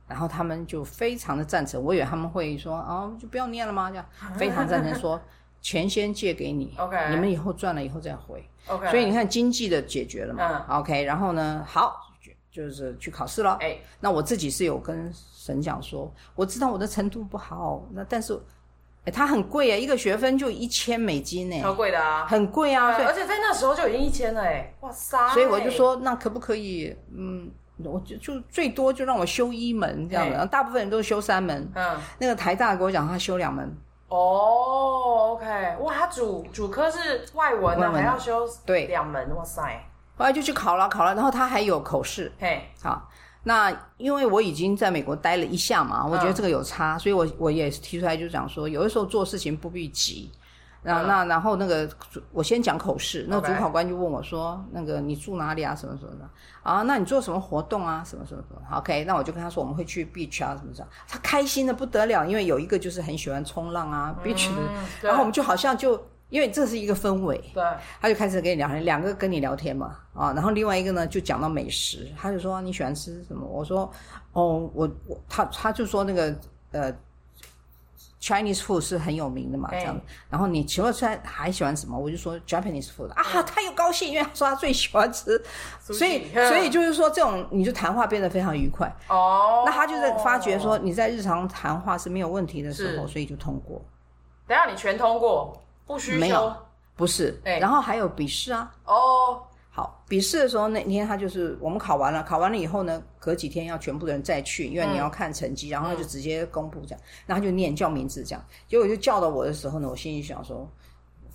[0.07, 1.83] 然后他们就非常的赞成。
[1.83, 3.90] 我以为他们会说，哦，就不要念了吗？
[3.90, 4.07] 这样
[4.38, 5.20] 非常赞成说，
[5.61, 6.96] 钱先借给你，OK。
[7.11, 8.88] 你们以后赚了以后再回，OK。
[8.88, 11.02] 所以你看经济的解决了嘛、嗯、，OK。
[11.02, 12.12] 然后呢，好。
[12.52, 18.38] 就是去考试了，哎，那我自己是有跟神讲说，我知道我的程度不好，那但是，
[19.06, 25.70] 哎，它很贵啊，一个学分就一千美金呢，超贵的啊，很贵啊，而且在那时候就已经一千了，哎，哇塞，所以我就。
[25.70, 27.50] 说，那可不可以，嗯，
[27.82, 33.74] 我就就最多就让我修一门这样的，然后大部分人都是修三门，嗯，那个台大给我讲他修两门，
[34.08, 35.46] 哦，OK，
[35.80, 38.86] 哇，他主主科是外文呢，还要修对。
[38.88, 39.82] 两门，哇塞。
[40.16, 42.31] 后来就去考了，考了，然后他还有口试。
[42.38, 43.11] 嘿，好，
[43.44, 50.31] 那因为我已经在美国待了一下嘛，我觉得这个有差，嗯、所以我我也提出来就讲说，有的时候做事情不必急。
[50.85, 51.88] 那、嗯、那然后那个
[52.33, 55.75] 我先讲口试，那个主考官就问我说，那个你住哪里啊？
[55.75, 56.29] 什么什么的
[56.62, 56.83] 啊？
[56.83, 58.05] 那你做什么活动啊？
[58.05, 64.61] 什么什么什么？OK，那我就跟他说我们会去 beach 啊什么什么，他开心的不得了，因为有一个就是很喜欢冲浪啊、嗯、beach 的，
[65.01, 66.01] 然后我们就好像就。
[66.32, 67.62] 因为这是一个氛围，对，
[68.00, 73.46] 他就开始跟你聊天，两个跟你聊天嘛，啊，然后另外一个呢就讲到美食，他就说你喜欢吃什么？
[73.46, 73.80] 我说，
[74.32, 76.34] 哦，我我他他就说那个
[76.70, 76.90] 呃
[78.18, 81.98] ，Chinese food 是很有名的嘛，这样，然后你除了吃还喜欢什么？
[81.98, 85.38] 我就说 Japanese food 啊，他又高兴，因为他说他最喜欢吃，
[85.80, 88.90] 所以所以就是说这种你就谈话变得非常愉快。
[89.08, 93.84] 哦，那他就是发觉说你在日常谈话是没有问题的时候，所以就通过。
[94.46, 95.54] 等下你全通过。
[95.92, 96.57] 不需没有，
[96.96, 98.74] 不是，欸、然后还有笔试啊。
[98.85, 110.66] 哦，好，笔试的时候那天他就是我们考完了，考完了以后呢，隔几天要全部的人再去，因为你要看成绩，嗯、然后他就直接公布这样，然后他就念叫名字这样，结果就叫到我的时候呢，我心里想说，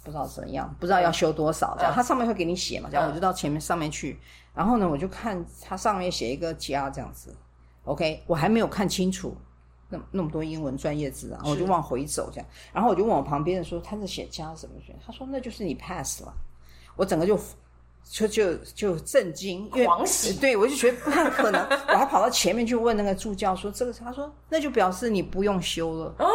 [0.03, 4.19] 不知道怎么样，不知道要修多少这样，他上面会给你写嘛，这样我就到前面上面去，
[4.53, 7.35] 然后呢，我就看他上面写一个加这样子
[7.83, 9.35] ，OK，我还没有看清楚。
[9.89, 16.33] 那那么多英文专业字啊，我就往回走这样，然后我就问我旁边的说他是写加什么学，他说那就是你 pass 了。
[16.95, 17.39] 我整个就
[18.09, 26.27] 就就就震惊，狂喜，对我就觉得不太可能， 我还跑到前面去问那个助教说这个，他说那就表示你不用修了哦，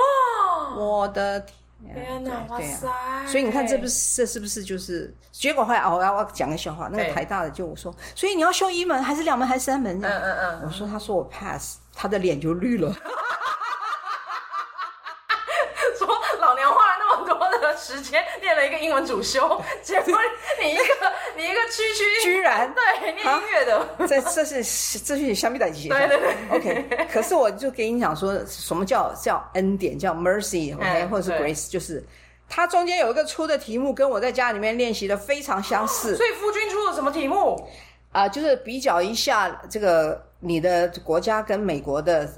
[0.77, 1.53] 我的天。
[1.95, 2.47] 天哪！
[2.49, 2.87] 哇塞！
[3.27, 5.65] 所以你看，这不是这是不是就是结果？
[5.65, 6.89] 后来哦，我要我讲个笑话。
[6.89, 10.01] 那个台大的就我说，所以你要修一门还是两门还是三门？
[10.01, 10.63] 嗯嗯嗯。
[10.65, 12.93] 我说，他说我 pass，他的脸就绿了。
[15.99, 16.07] 说
[16.41, 20.19] 老娘花了那么多的时间练了一个英文主修， 结果
[20.63, 20.83] 你一个
[21.37, 25.89] 你一个区区 居然 对念音乐的，这这是这是相比等级。
[25.89, 26.35] 对对对。
[26.51, 32.05] OK，可是我就给你讲说，什么叫叫恩典，叫 mercy，OK，或者是 grace，就是
[32.49, 36.17] 它中间有一个出的题目，跟我在家里面练习的非常相似。
[36.17, 37.69] 所以夫君出了什么题目？
[38.13, 42.29] 啊，就是比较一下这个你的国家跟美国的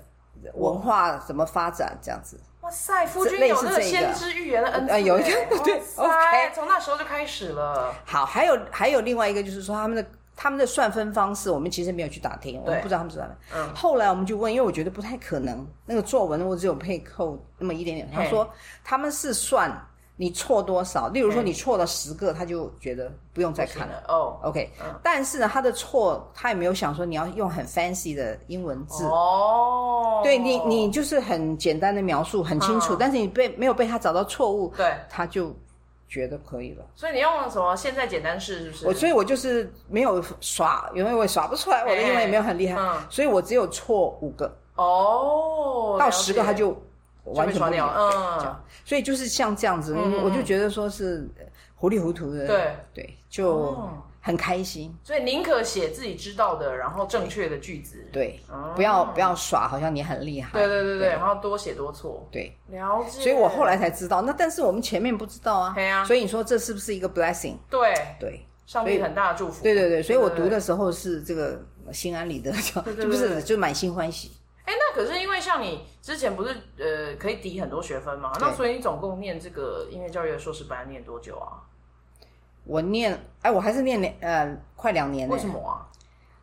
[0.54, 2.38] 文化怎么发展这样子。
[2.64, 5.28] 哇塞，夫君有那个先知预言的恩赐，有一个
[5.62, 7.94] 对，OK，从那时候就开始了。
[8.06, 13.34] 好，还有还有另外一个就是说他们的他们的算分方式，我们其实没有去打听，我们不知道他们是怎么。
[13.54, 13.74] 嗯。
[13.74, 18.10] 后来我们就问，因为我觉得不太可能，那个作文我只有配扣那么一点点。
[18.10, 18.50] 他说
[18.82, 19.70] 他们是算。
[20.16, 21.08] 你错多少？
[21.08, 24.04] 例如说，你错了十个，他就觉得不用再看了。
[24.06, 24.70] 哦，OK。
[25.02, 29.04] 但是呢，他的错，他也没有想说你要用很 fancy 的英文字。
[29.06, 30.20] 哦。
[30.22, 32.94] 对你，你就是很简单的描述，很清楚。
[32.94, 35.52] 但是你被没有被他找到错误，对，他就
[36.08, 36.84] 觉得可以了。
[36.94, 37.74] 所以你用了什么？
[37.74, 38.86] 现在简单式是不是？
[38.86, 44.56] 我所以，我就是没有耍，因为我耍不出来，我的英文也没有很厉害，所以我只有错五个。
[44.76, 45.96] 哦。
[45.98, 46.80] 到十个他就。
[47.24, 51.28] 完全没有，嗯，所以就是像这样子，我就觉得说是
[51.74, 52.76] 糊里糊涂的，对。
[52.92, 53.76] 对，就
[54.20, 54.94] 很开心。
[55.02, 58.38] 所以宁可写自己知道的，然后正确的句子，对，
[58.76, 63.22] 不要不要耍，好像你很厉害，对对对对，然后多写多错，对，了解。
[63.22, 67.56] 所以我后来才知道，那但是我们前面不知道啊，对啊，所以你说这是不是一个 blessing？
[67.68, 67.94] 对。
[68.20, 69.62] 对，上帝很大的祝福。
[69.62, 71.60] 对对对，所以我读的时候是这个
[71.92, 74.30] 心安理得，就不是就满心欢喜。
[74.64, 78.32] 哎，那可是因为像你之前不是呃可以抵很多学分嘛？
[78.40, 81.60] 那所以你总共念这个音乐教育的硕士班念多久啊？
[82.64, 85.28] 我念哎，我还是念两呃快两年。
[85.28, 85.84] 为什么啊？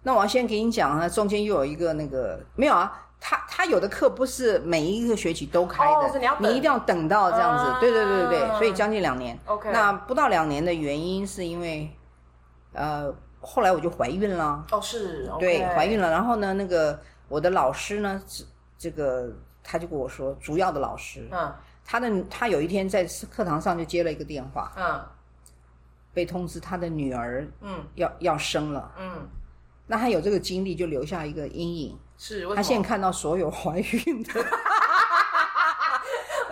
[0.04, 3.08] 那我要先给你讲啊，中间又有一个那个没有啊？
[3.20, 7.80] 他他有的课不是每一个学期都开的，你你一定要等到这样子。
[7.80, 9.36] 对对对对对，所以将近两年。
[9.46, 11.90] OK，那不到两年的原因是因为
[12.74, 14.64] 呃后来我就怀孕了。
[14.72, 16.12] 哦，是，对，怀孕了。
[16.12, 17.00] 然后呢，那个。
[17.32, 18.22] 我的老师呢，
[18.78, 19.32] 这个
[19.64, 25.02] 他就跟我说，主要的老师，嗯，他的他有一天在课堂上就接了一个电话，嗯，
[26.14, 29.30] 被通知他的女儿，嗯，要要生了，嗯，
[29.88, 34.34] 那他有这个经历，就留下一个阴影，是，他现在看到所有怀孕的，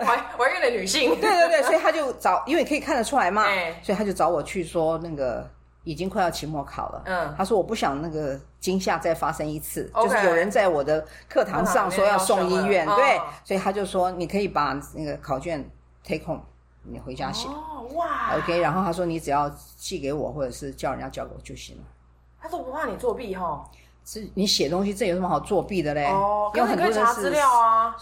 [0.00, 3.44] 怀怀孕的女性，对对对，所以他就找，因为可以看得出来嘛，
[3.82, 5.46] 所以他就找我去说那个。
[5.84, 15.68] 已经快要期末考了，嗯，他说我不想那个惊吓再发生一次，就是有人在我的课堂上说要送医院，对，所以他就说你可以把那个考卷
[16.04, 16.42] take home，
[16.82, 21.82] 你回家写，哦哇，OK，然后他说你只要寄给我或者是叫人家交给我就行了。
[22.40, 23.64] 他说不怕你作弊哈，
[24.04, 26.06] 是你写东西这有什么好作弊的嘞？
[26.06, 27.96] 哦，有很多人查资料啊。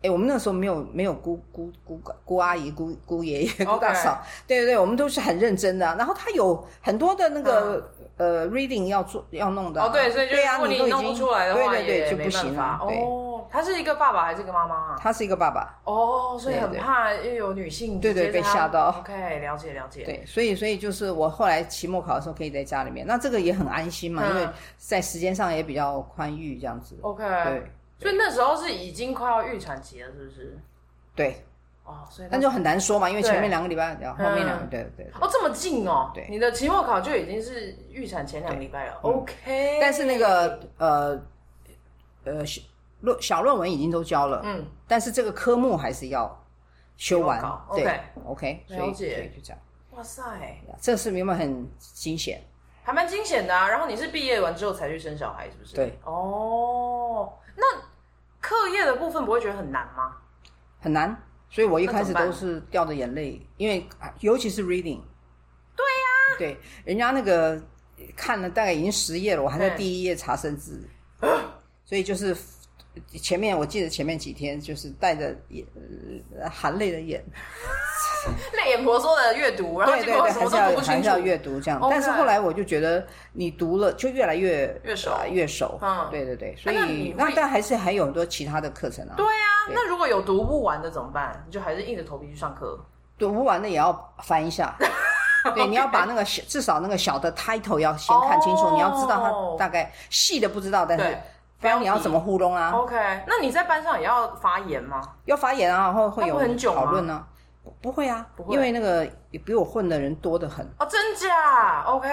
[0.00, 5.86] 哎，我们那时候没有没有姑姑姑姑阿姨姑姑爷爷姑大嫂，对对对，我们都是很认真的。
[5.96, 9.82] 然后他有很多的那个呃 reading 要做要弄的。
[9.82, 12.78] 哦，对，所以就如果你弄不出来的话，对对对，就不行了。
[12.80, 14.96] 哦，他是一个爸爸还是一个妈妈啊？
[15.00, 15.80] 他是一个爸爸。
[15.82, 18.94] 哦，所以很怕又有女性对对被吓到。
[19.00, 20.04] OK，了解了解。
[20.04, 26.96] 对，所以所以就是我后来期末考的时候可以在家里面，那这个也很安心嘛，因为在时间上也比较宽裕这样子。
[27.02, 27.72] OK，对。
[27.98, 30.58] 所以那时候是已经快要预产期了，是不是？
[31.14, 31.44] 对，
[31.84, 35.06] 哦，所以那就很难说嘛，因为前面两个礼拜，然后后面两个，对对。
[35.20, 39.78] 哦，这么近哦，对，你的期末考就已经是预产前两个礼拜了，OK。
[39.80, 41.20] 但是那个呃
[42.24, 42.44] 呃
[43.00, 46.44] 论小论文已经都交了，嗯，但是这个科目还是要
[46.96, 49.58] 修完，OK OK，所以所以就这样。
[49.92, 50.22] 哇塞，
[50.80, 52.40] 这是有没有很惊险？
[52.84, 53.68] 还蛮惊险的啊！
[53.68, 55.74] 然后你是毕业完之后才去生小孩，是不是？
[55.74, 57.30] 对，哦。
[57.54, 57.64] 那
[58.40, 60.16] 课业的部分不会觉得很难吗？
[60.80, 61.14] 很难，
[61.50, 63.86] 所以我一开始都是掉着眼泪，因为
[64.20, 65.00] 尤其是 reading。
[65.76, 66.38] 对呀、啊。
[66.38, 67.60] 对，人家那个
[68.16, 70.88] 看了大概已经十页了，我还在第一页查生字，
[71.20, 71.30] 嗯、
[71.84, 72.36] 所以就是
[73.20, 75.66] 前面我记得前面几天就是带着眼
[76.50, 77.24] 含泪的眼。
[78.56, 81.80] 泪眼婆娑的阅读，然后结果什么都读不清楚，要阅读这样。
[81.90, 85.78] 但是后来我就觉得，你读了就越来越越熟，越熟。
[85.82, 86.56] 嗯，对对对。
[86.56, 89.14] 所以那但还是还有很多其他的课程啊。
[89.16, 91.42] 对啊，那如果有读不完的怎么办？
[91.46, 92.78] 你就还是硬着头皮去上课。
[93.18, 94.74] 读不完的也要翻一下。
[95.54, 101.16] 对，你要把那个小至少那个小的 title 要先看清楚，哦、你要知道它大概细的不知道，但是
[101.60, 102.94] 不然你要怎么糊弄啊？OK，
[103.26, 105.00] 那你在班上也要发言吗？
[105.24, 106.38] 要发言啊，然后会有
[106.72, 107.24] 讨论啊。
[107.80, 112.08] 不会啊，不会，因为那个也比我混的人多得很哦，真假？OK，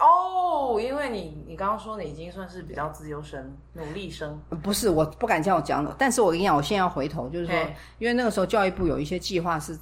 [0.00, 5.94] 哦，因为你你刚刚说你已经算是比较资优生、努力生，不是，我不敢这样讲的。
[5.98, 7.54] 但是我跟你讲，我现在要回头，就是说，
[7.98, 9.78] 因为那个时候教育部有一些计划是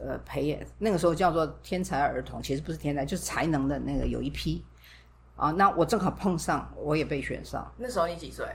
[0.00, 4.64] 呃培养，那个时候叫做天才儿童，其实不是天才，就是才能的那个有一批
[5.36, 7.70] 啊，那我正好碰上，我也被选上。
[7.76, 8.46] 那时候你几岁？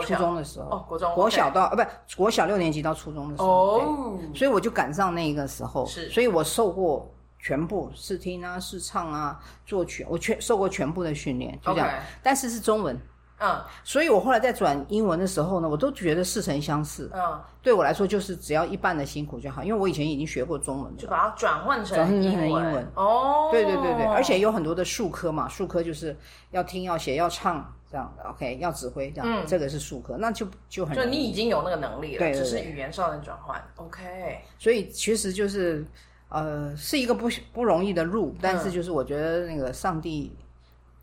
[0.00, 11.88] 呃，初中的时候，哦，国中，国小到呃，不，国小六年级到初中的时候，哦，所以我就赶上那个时候，是，所以我受过全部试听啊、试唱啊、作曲，我全受过全部的训练，就这样，
[12.22, 12.98] 但是是中文，
[13.38, 26.16] 嗯，所以我后来在转英文的时候呢，我都觉得似曾相识，嗯，对我来说就是只要一半的辛苦就好，因为我以前已经学过中文，就把它转换成英文，哦，对对对对，而且有很多的术科嘛，术科就是
[26.50, 27.72] 要听、要写、要唱。
[27.88, 30.96] 这样的 OK，要指挥这样，嗯、这个是术科，那就就很。
[30.96, 33.62] 就你已经有那个能力了，对，对，对，只是语言上的转换。
[33.76, 35.86] OK，所以其实就是
[36.28, 40.34] 呃，是一个不不容易的路，嗯、但是就是我觉得那个上帝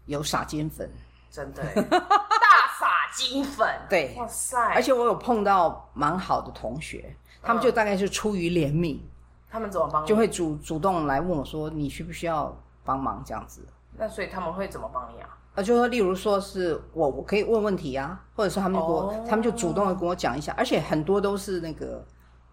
[0.07, 0.91] 有撒金粉，
[1.33, 1.97] 真的 大
[2.79, 4.55] 撒金粉，对，哇塞！
[4.75, 8.99] 而且我有碰到蛮好的同学，他们就大概是出于怜悯，
[9.49, 10.05] 他们怎么帮？
[10.05, 13.67] 就会主主动来问我说：“你需不需要帮忙？”这样子。
[13.97, 15.29] 那所以他们会怎么帮你啊？
[15.55, 19.27] 啊，就说，例如说是我，我可以问问题啊，或者说他们给我，oh.
[19.27, 22.05] 他们就主动的跟我讲一下，而且很多都是那个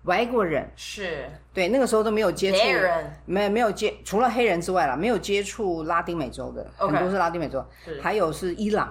[0.04, 6.88] 外国人，是对，那个时候都没有接触，黑人没没有接，除了黑人之外啦，没有接触拉丁美洲的，Okay.
[6.88, 8.88] 很多是拉丁美洲，是还有是伊朗，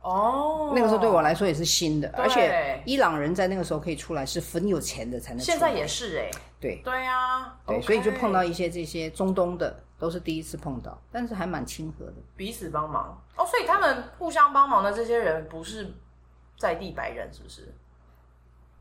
[0.00, 0.72] 哦，oh.
[0.74, 7.82] 那个时候对我来说也是新的，而且伊朗人在那个时候可以出来是很有钱的才能出来，现在也是哎、欸，对对啊，对，Okay.
[7.82, 9.82] 所以就碰到一些这些中东的。
[9.98, 13.46] 都是第一次碰到，但是还蛮亲和的，彼此帮忙哦。
[13.46, 15.90] 所以他们互相帮忙的这些人不是
[16.58, 17.74] 在地白人，是不是？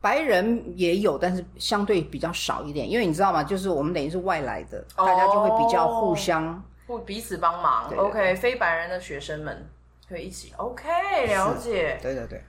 [0.06, 3.44] 白人也有，但是相对比较少一点，因为你知道吗？
[3.44, 7.90] 就是我们等于是外来的，哦、大家就会比较互相互彼此帮忙。
[7.90, 9.68] 对对对 OK，非白人的学生们
[10.08, 10.54] 可以一起。
[10.58, 10.86] OK，
[11.26, 11.98] 了解。
[12.04, 12.44] 对对对。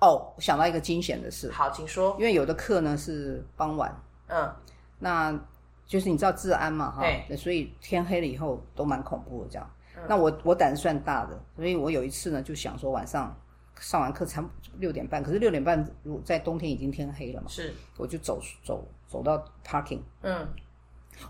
[0.00, 1.50] 哦，我想到一个惊险的事。
[1.50, 2.16] 好，请说。
[2.18, 3.94] 因为有的课呢是傍晚，
[4.28, 4.50] 嗯，
[4.98, 5.38] 那
[5.84, 9.70] 就是你知道治安嘛，哈对，所以天黑了以后都蛮恐怖的这样。
[10.04, 13.36] 嗯、那我我胆子算大的，所以我有一次呢就想说晚上
[13.80, 14.42] 上完课才
[14.78, 20.48] 六点半，可是六点半如在冬天已经天黑了嘛，是，我就走走走到 parking，嗯，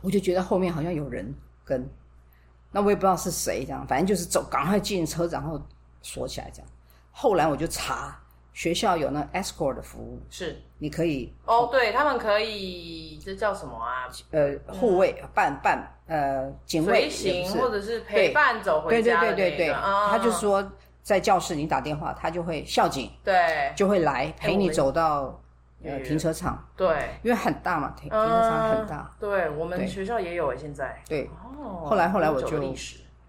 [0.03, 1.35] 我就觉得后面好像有人
[1.65, 1.89] 跟，
[2.71, 5.61] 那我也不知道是谁这样，反正就是走，赶快进车，然后
[6.03, 6.71] 锁起来这样。
[7.11, 8.21] 后来我就查。
[8.55, 14.09] 学校有那 escort 的服务，是你可以哦，对他们可以，这叫什么啊？
[14.31, 19.21] 呃，护卫、伴伴，呃，警卫，随行或者是陪伴走回家。
[19.21, 25.43] 对对对对对，他就说在教室你打电话，他就会校警，对，就会来陪你走到
[25.83, 29.13] 呃停车场，对，因为很大嘛，停停车场很大。
[29.19, 31.29] 对我们学校也有哎，现在对
[31.61, 31.85] 哦。
[31.85, 32.73] 后来后来我就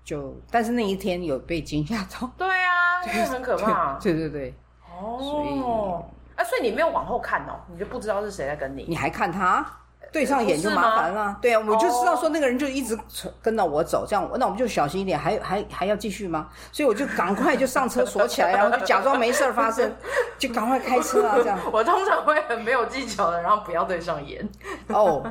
[0.04, 2.32] 就，但是那一天有被惊吓到。
[2.38, 3.98] 对啊，因为很可怕。
[3.98, 4.54] 对 对对。
[5.00, 9.66] 哦，所以，啊，所以你没有往后看哦，你就不知道是谁在跟你，你还看他
[10.12, 11.38] 对上眼就麻烦了。
[11.42, 12.98] 对啊，我就知道说那个人就一直
[13.42, 16.48] 跟着我走，这样，那我们就小心一点，还还还要继续吗？
[16.72, 19.94] 所以我就赶快就上车锁起来，然后就假装没事发生，
[20.40, 21.60] 就赶快开车啊，这样。
[21.72, 24.48] 我通常会很没有技巧的，然后不要对上眼。
[24.88, 25.22] 哦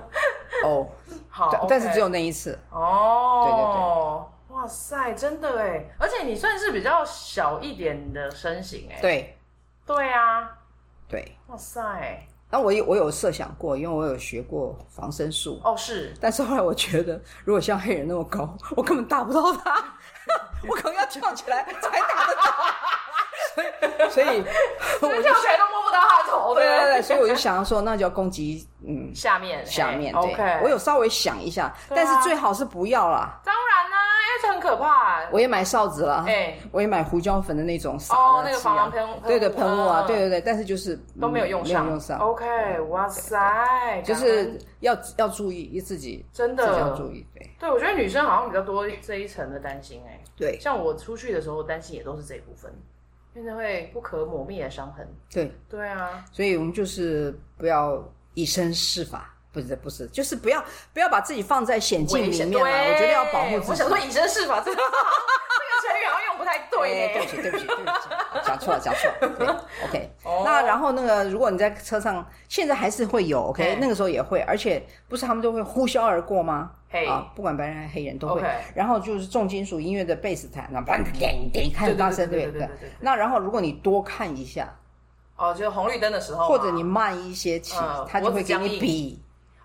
[0.65, 0.87] 哦，
[1.31, 2.59] 好，但是只有那一次。
[2.71, 9.39] 哦，对对对，哇塞，真的哎，而且你算是比较小一点的身形哎，对。
[9.87, 10.51] 对啊，
[11.09, 12.27] 对，哇塞！
[12.51, 16.15] 那我有我有设想过，因为我有学过防身术哦，是。
[16.21, 19.85] 但是后来我觉得，如果像黑人那么高，我根本打不到他，
[20.69, 22.43] 我可能要跳起来才打得到。
[23.55, 23.67] 所以，
[24.11, 24.27] 所以
[25.17, 26.55] 我跳起来都摸不到他的头。
[26.55, 30.15] 对对对，所以我就想要说，那就要攻击嗯下面下面。
[30.15, 33.41] 对，我有稍微想一下，但是最好是不要啦。
[33.45, 34.04] 当然啦。
[34.43, 35.29] 这很可怕。
[35.31, 42.19] 我也买哨子了，哎，我也买胡椒粉的那种撒哦，那个防狼喷，对对，喷雾啊，对对对，但是就是都没有用上，没有用上。
[42.19, 46.65] OK，哇塞，就是要要注意自己，真的。
[46.79, 47.27] 要注意。
[47.35, 52.73] 对，对我觉得女生好像比较多这一层的担心，哎，对，像我出去的时候担心也都是这一部分，
[53.35, 55.07] 因为会不可磨灭的伤痕。
[55.33, 58.03] 对，对啊，所以我们就是不要
[58.35, 59.34] 以身试法。
[59.55, 62.59] 不是不是，就是不要不要把自己放在险境里面了！
[62.59, 63.71] 我觉得要保护自己。
[63.71, 67.09] 我想说以身试法，这个这个成语好像用不太才对。
[67.15, 68.09] 对不起，对不起，对不起，
[68.45, 69.35] 讲错了，讲错了。
[69.39, 69.47] 对
[69.89, 70.11] ，OK。
[70.45, 76.73] 那然后那个，如果你在车上，现在还是会有，OK，那个时候也会，而且不是他们都会呼啸而过吗？
[77.09, 78.43] 啊，不管白人还是黑人都会。
[78.75, 82.69] 然后就是重金属音乐的贝斯弹，那嘣叮叮，开始大声，对对对。
[83.01, 84.69] 那然后如果你多看一下，
[85.37, 87.77] 哦，就是红绿灯的时候，或者你慢一些骑，
[88.09, 89.21] 他就会给你比。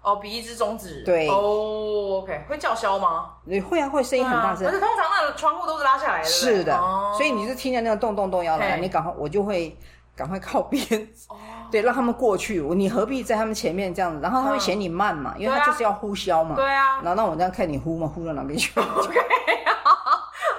[0.09, 1.03] 哦，比一支中指。
[1.05, 1.27] 对。
[1.29, 3.29] 哦，OK，会叫嚣吗？
[3.45, 4.65] 你会啊，会声音很大声。
[4.65, 6.27] 可是通常那个窗户都是拉下来的。
[6.27, 6.77] 是的。
[7.15, 9.77] 所以你是听见那个咚咚咚要来，你赶快，我就会
[10.15, 10.83] 赶快靠边。
[11.27, 11.37] 哦。
[11.71, 12.59] 对，让他们过去。
[12.75, 14.19] 你何必在他们前面这样子？
[14.21, 16.55] 然后他会嫌你慢嘛，因为他就是要呼啸嘛。
[16.55, 16.99] 对啊。
[17.03, 18.71] 然后那我这样看你呼嘛，呼到哪边去？
[18.79, 19.19] OK。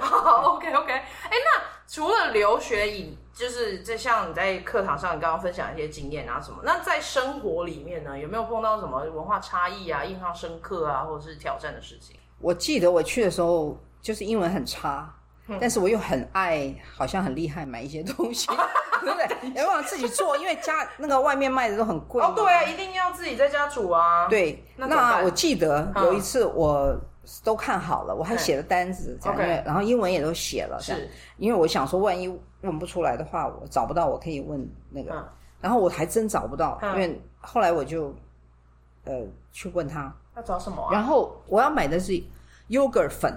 [0.01, 0.92] 好，OK，OK。
[0.92, 3.18] 哎，那除了留学以。
[3.41, 6.59] 就是在像你在课堂上，你刚刚分享一些经验啊什么？
[6.62, 12.14] 那在生活里面呢，有没有碰到什么文化差异啊、印象深刻啊，或者是挑战的事情？
[12.38, 15.11] 我记得我去的时候，就是英文很差，
[15.49, 18.47] 嗯、但是我又很爱，好像很厉害，买一些东西，
[19.01, 19.49] 对不对？
[19.62, 20.36] 有没有自己做？
[20.36, 24.28] 因为家那个外面卖的都很贵哦，对啊，一定要自己在家煮啊。
[24.28, 26.95] 对，那，那我记得有一次我。
[27.45, 32.28] 都看好了，我还写了单子，这样，因为然后英文也都写了，是，因为我想说，万一
[32.62, 35.26] 问不出来的话，我找不到，我可以问那个，
[35.61, 38.14] 然后我还真找不到，因为后来我就
[39.05, 39.22] 呃
[39.53, 40.89] 去问他，要找什么？
[40.93, 42.12] 然后我要买的是
[42.68, 43.33] yogurt 粉，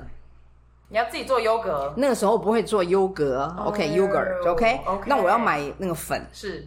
[0.90, 1.94] 你要自己做优格？
[1.96, 6.66] 那个时候不会做优格，OK，优格，OK，那我要买那个粉，是。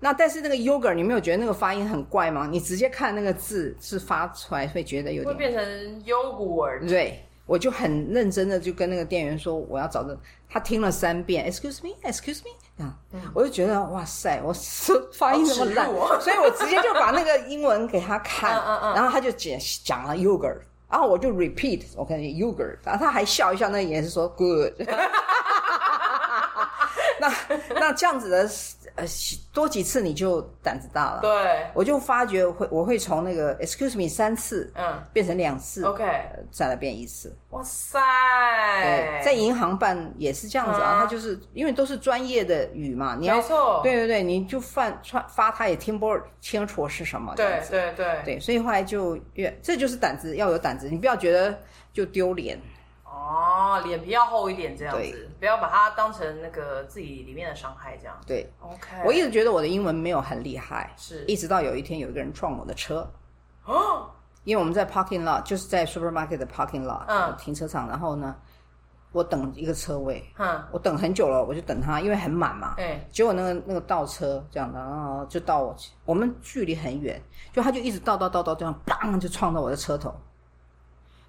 [0.00, 2.46] 那但是那个 yogurt 你没有觉得那个发音很怪吗？
[2.48, 5.60] 你直接看那个字是发出来会觉得有点会变成
[6.04, 6.88] yogurt。
[6.88, 10.16] 对，我就很认真的就跟那个店员说我要找的，
[10.48, 14.54] 他听了三遍，excuse me，excuse me，啊，嗯、我就觉得哇塞，我
[15.12, 18.52] 发音这么烂，哦、所以我直接就把那个英文给他看，
[18.94, 24.72] 然后他就讲讲了 yogurt，然后我就 repeat，我看 yogurt，然后他还笑一笑，那个也是说 good。
[27.20, 27.34] 那
[27.74, 28.48] 那这样子的。
[28.98, 29.06] 呃，
[29.52, 31.20] 多几次你就胆子大了。
[31.20, 36.04] 对，我就发觉会，我会从那个 excuse me 三次，嗯，变成两次，OK，
[36.50, 37.34] 再来变一次。
[37.50, 37.98] 哇塞！
[38.82, 51.56] 对，在银行办也是这样子啊，他就是因为都是专业的语嘛，你要，没错，对对对，你就犯发发他也听不清楚是什么，对对对对，所以后来就越，这就是胆子要有胆子，你不要觉得
[51.92, 52.60] 就丢脸。
[53.18, 58.16] 哦，脸皮要厚一点，这样子，不要把它当成那个自己里面的伤害，这样。
[58.26, 59.02] 对，OK。
[59.04, 63.06] 我一直觉得我的英文没有很厉害，是一直到有一天有一个人撞我的车，
[63.64, 64.08] 哦，
[64.44, 68.34] 因为我们在 parking lot，就是在 supermarket 的 parking lot，嗯，停车场，然后呢，
[69.12, 77.20] 我等一个车位，嗯，我等很久了，我就等他，因为很满嘛，对，结果那个那个倒车这样的，然后就到我，我们距离很远，
[77.52, 80.14] 就他就一直倒倒倒倒这样，砰就撞到我的车头。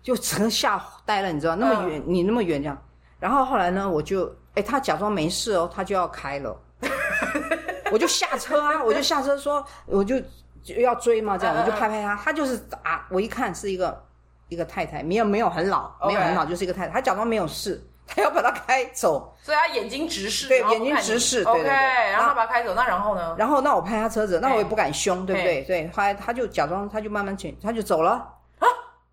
[0.02, 2.78] 就整个吓呆了，你知道，那么远，你那么远这样，
[3.20, 6.56] 然后后来呢，我就，哎，他假装没事哦，他就要开了，
[7.92, 10.20] 我就下车啊， 我就下车说，我就
[10.64, 14.02] 就要追嘛，这样，我就拍拍他，他就是啊，我一看是一个
[14.48, 21.72] 一个太太，没有没有很老，没有很老，就是一个太太，他假装没有事，他要把他开走，所以他眼睛直视，对，眼睛直视，对对对，
[22.12, 23.36] 然后他把他开走，那然后呢？
[23.38, 25.62] 然后那我拍他车子，那我也不敢凶，对不对？
[25.64, 28.36] 对，后来他就假装，他就慢慢去，他就走了。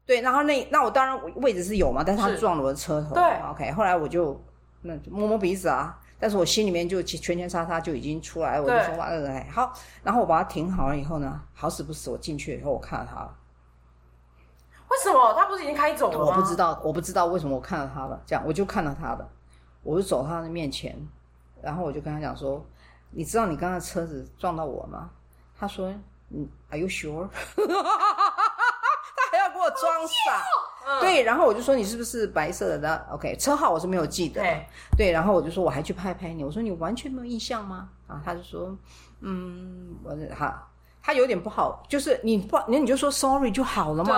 [0.07, 3.15] 对，然后那那我当然位置是有嘛，但是他撞了我的车头。
[3.15, 3.73] 对，OK。
[3.73, 4.41] 后来我就
[4.83, 9.73] 那摸摸鼻子啊，但是我心里面就圈圈叉叉就已经出来，我就说哇，哎，好。
[10.05, 13.37] 然后我把它停好了以后呢，好死不死，我进去以后我看到他了。
[14.89, 15.35] 为什么？
[15.35, 16.25] 他不是已经开走了吗？
[16.27, 18.23] 我不知道，我不知道为什么我看到他了。
[18.25, 19.29] 这样我就看到他了，
[19.83, 20.97] 我就走到他的面前，
[21.61, 22.65] 然后我就跟他讲说
[23.11, 25.11] ：“你知道你刚刚车子撞到我吗？”
[25.59, 25.93] 他说
[26.31, 27.29] ：“嗯，Are you sure？”
[29.57, 30.43] 我装傻，
[30.87, 34.43] 嗯、对，然后我就说，你是不是白色的呢？OK，车号我是没有记得，
[34.97, 37.89] 对，然后我就说我还去拍拍你，我说你完全没有印象吗？
[38.07, 38.77] 啊，他就说，
[39.21, 40.69] 嗯，我哈
[41.03, 44.15] 他有点不好，就是你不，那你就说 sorry 就好了嘛，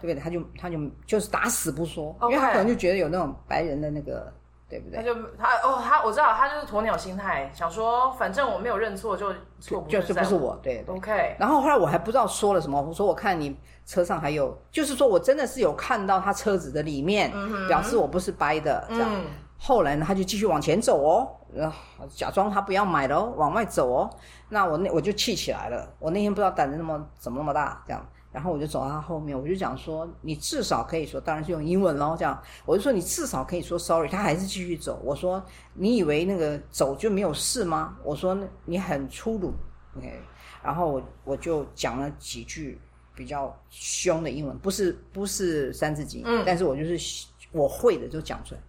[0.00, 0.14] 不对？
[0.14, 4.32] 他就他就就是打死不说因为他可能就觉得有那种白人的那个。
[4.70, 4.96] 对不对？
[4.98, 11.36] 他就他哦，他我知道他就是鸵鸟心态，想说反正我没有认错，就错不就是不是我对，对，OK。
[11.40, 19.10] 然后后来我还不知道说了什么，我说我看你车上还有，就是说我真的是有看到他车子的里面，嗯、表示我不是掰的这样。
[19.12, 19.26] 嗯、
[19.58, 21.76] 后来呢，他就继续往前走哦，然后
[22.08, 24.10] 假装他不要买了哦，往外走哦。
[24.50, 28.06] 那我那我就气起来了，我那天不知道胆子那么怎么那么大这样。
[28.32, 35.00] 然后我就走到他后面，我就讲说，你至少可以说，当然是用英文喽，这样，我就说你至少可以说 sorry，他还是继续走。
[35.02, 37.98] 我说，你以为那个走就没有事吗？
[38.04, 39.52] 我说你很粗鲁
[39.96, 40.20] ，OK。
[40.62, 42.80] 然后我我就讲了几句
[43.16, 48.60] 比较凶的英文，不是不是三字经，嗯，但是我就是我会的就讲出来。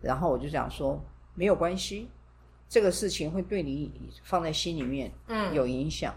[0.00, 1.02] 然后我就讲说
[1.34, 2.10] 没有关系，
[2.68, 3.90] 这个事情会对你
[4.24, 6.12] 放在心里面，嗯，有影响。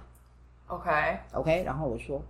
[0.68, 2.22] OK OK，然后我说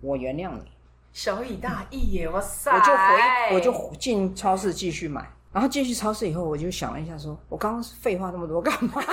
[0.00, 0.70] 我原谅你，
[1.12, 2.70] 小以大义耶，哇塞！
[2.72, 9.02] 我就回，我就进超市继续买，然后进去超市以后，我就想了一下说，说我刚刚废话那么多干嘛？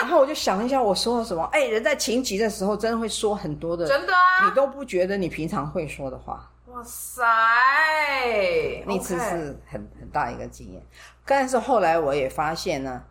[0.00, 1.42] 然后我就想了一下，我说了什么？
[1.52, 6.50] 哎，人在情急的时候，真的会说很多的，真的啊，你都不觉得你平常会说的话。
[6.66, 7.24] 哇塞，
[8.86, 10.80] 那次是很很大一个经验。
[11.26, 13.02] 但是后来我也发现呢，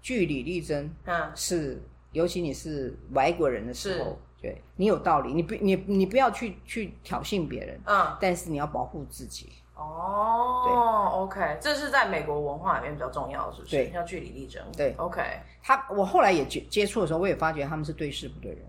[0.00, 1.82] 据理力争，嗯，是
[2.12, 9.52] 尤其你是外国人的时候，对，你有道理，你不你你不要去去挑衅别人，嗯，但是你要保护自己。
[9.74, 10.74] 哦，对
[11.20, 13.76] ，OK，这是在美国文化里面比较重要的，是不是？
[13.76, 14.60] 对，要据理力争。
[14.76, 15.22] 对，OK。
[15.62, 18.60] 他我后来也接接触的时候，我也发觉他们是对事不对人。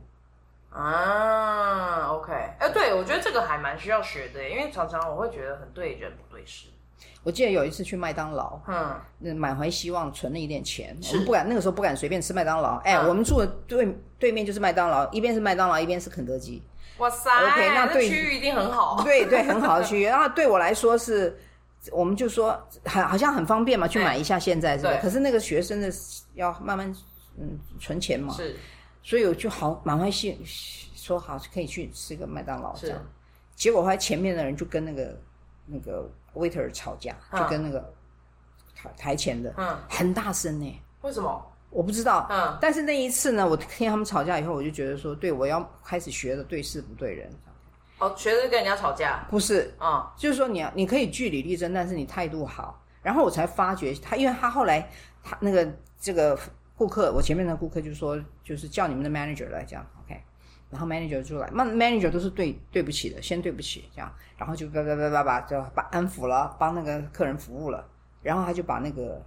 [0.69, 6.67] 啊，OK，哎，对，我觉得这个还蛮需要学的，因为常常我会觉得很对人不对事。
[7.23, 12.77] 我记得有一次去麦当劳，嗯，满怀希望存了一点钱，我们不敢那个时候不敢随便吃麦当劳。
[12.77, 16.63] 哎，我们住的对对面就是麦当劳，一边是麦当劳，一边是肯德基。
[16.97, 19.01] 哇塞，OK，那对区域一定很好。
[19.03, 20.03] 对对，很好的区域。
[20.03, 21.37] 然后对我来说是，
[21.91, 24.97] 我们就说很好像很方便嘛，去买一下现在是吧？
[25.01, 25.89] 可是那个学生的
[26.33, 26.93] 要慢慢
[27.37, 28.55] 嗯存钱嘛，是。
[29.01, 30.37] 所以我就好满怀希
[30.93, 32.99] 说好可以去吃个麦当劳这样，
[33.55, 35.17] 结果后来前面的人就跟那个
[35.65, 37.93] 那个 waiter 吵架，就跟那个
[38.75, 40.81] 台台前的，嗯，很大声呢。
[41.01, 41.51] 为什么？
[41.69, 42.27] 我不知道。
[42.29, 47.29] 嗯，但是那一次呢，我听他们吵架以后，我就觉得说，对，我要开始学的对事不对人。
[47.99, 49.25] 哦，学着跟人家吵架？
[49.29, 52.81] 不是，啊，就是说你要你可以据理力争，但是你态度好。
[53.01, 54.89] 然后我才发觉他，因为他后来
[55.23, 55.67] 他那个
[55.99, 56.37] 这个。
[56.79, 59.85] 顾客，我前面的顾客就说，就是叫你们的 manager 来讲
[60.69, 67.87] 然后 manager 就来，那 manager 都是对对不起的，先对不起这样，然后就叭叭叭叭叭就把安抚了，帮那个客人服务了，
[68.21, 69.21] 然后他就把那个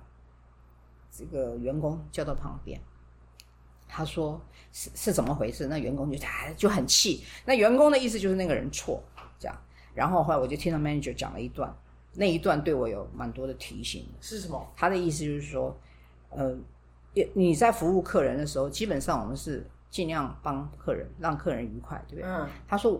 [1.10, 2.80] 这个员工叫到旁边，
[3.88, 4.40] 他说
[4.72, 5.66] 是是怎么回事？
[5.66, 9.02] 那员工就他就很气，那员工的意思就是那个人错，
[9.38, 9.56] 这样，
[9.94, 11.74] 然后后来我就听到 manager 讲了一段，
[12.14, 14.06] 那一段对我有蛮多的提醒。
[14.20, 14.72] 是什么？
[14.76, 15.76] 他的意思就是说，
[16.30, 16.56] 呃。
[17.34, 22.24] 你在服务客人的时候，基本上我们是尽量帮客人，让客人愉快，对不对？
[22.24, 22.48] 嗯。
[22.66, 22.98] 他说，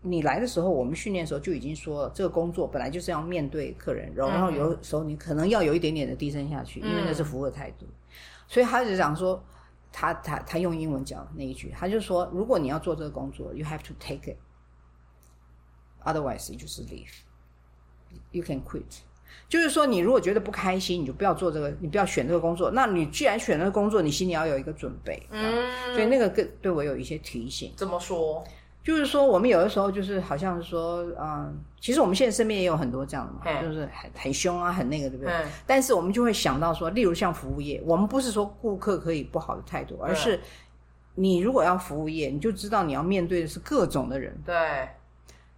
[0.00, 7.86] 你来的时候，我们训练的时候就已经说了，这个工作本来就是要面对客人，然后有时候你可能要有一点点的低声下去，因为那是服务的态度。
[8.46, 9.42] 所以他就讲说，
[9.90, 19.00] 他他他用英文讲那一句，他就说，如果你要做这个工作，you have to take it，otherwise you just leave，you can quit。
[19.48, 22.70] 就是说，你如果觉得不开心，你就不要做这个，你不要选这个工作。
[22.70, 25.22] 那你既然选这个工作，你心里要有一个准备。
[25.30, 27.72] 嗯，所以那个更对我有一些提醒。
[27.76, 28.42] 怎么说？
[28.82, 35.32] 就是说，我们有的时候就是好像是说，嗯，其实我们现在身边也有很多这样的嘛，就是很很凶啊，很那个，对不对？
[35.66, 40.40] 但是我们就会想到说，例如像服务业，我们不是说顾客可以不好的态度，而是
[41.14, 44.34] 你如果要服务业，你就知道你要面对的是各种的人。
[44.46, 44.88] 对。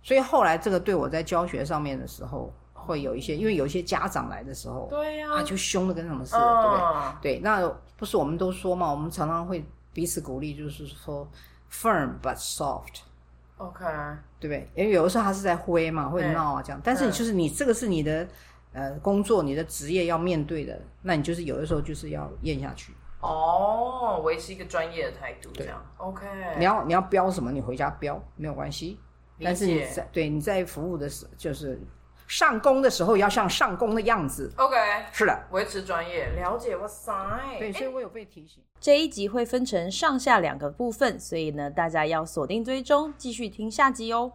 [0.02, 2.52] 所以后来这个对我在教学上面的时候。
[2.84, 7.32] 会有一些，因为有一些家长来的时候，对呀、啊，就凶的跟什么似的，对不对？
[7.36, 7.66] 对，那
[7.96, 11.26] 不是我们都说嘛，我们常常会彼此鼓励，就是说
[11.72, 14.16] firm but soft，OK，、okay.
[14.38, 14.68] 对不对？
[14.74, 18.28] 因为有的时候他是在挥嘛，会闹啊这样，但是你就是你这个是你的
[18.72, 22.92] 呃工作，你的职业要面对的，那你就是有的时候就是要咽下去。
[23.20, 26.26] 哦，维持一个专业的态度，这样 OK。
[26.58, 29.00] 你要你要飙什么，你回家飙没有关系，
[29.40, 31.80] 但是你在对你在服务的时就是。
[32.26, 34.76] 上工的时候要像上工的样子，OK，
[35.12, 37.12] 是的，维持专业，了解，哇塞，
[37.58, 38.62] 对，所以我有被提醒。
[38.80, 44.32] 这一集会分成上下两个部分，所以呢，大家要锁定追踪，继续听下集哦。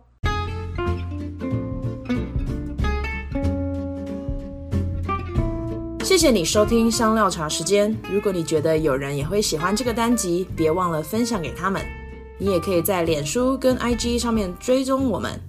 [6.04, 7.96] 谢谢你收听香料茶时间。
[8.10, 11.84] 如果你觉得有人也会喜欢这个单集，别忘了分享给他们。
[12.40, 15.49] 你也可以在脸书跟 IG 上面追踪我们。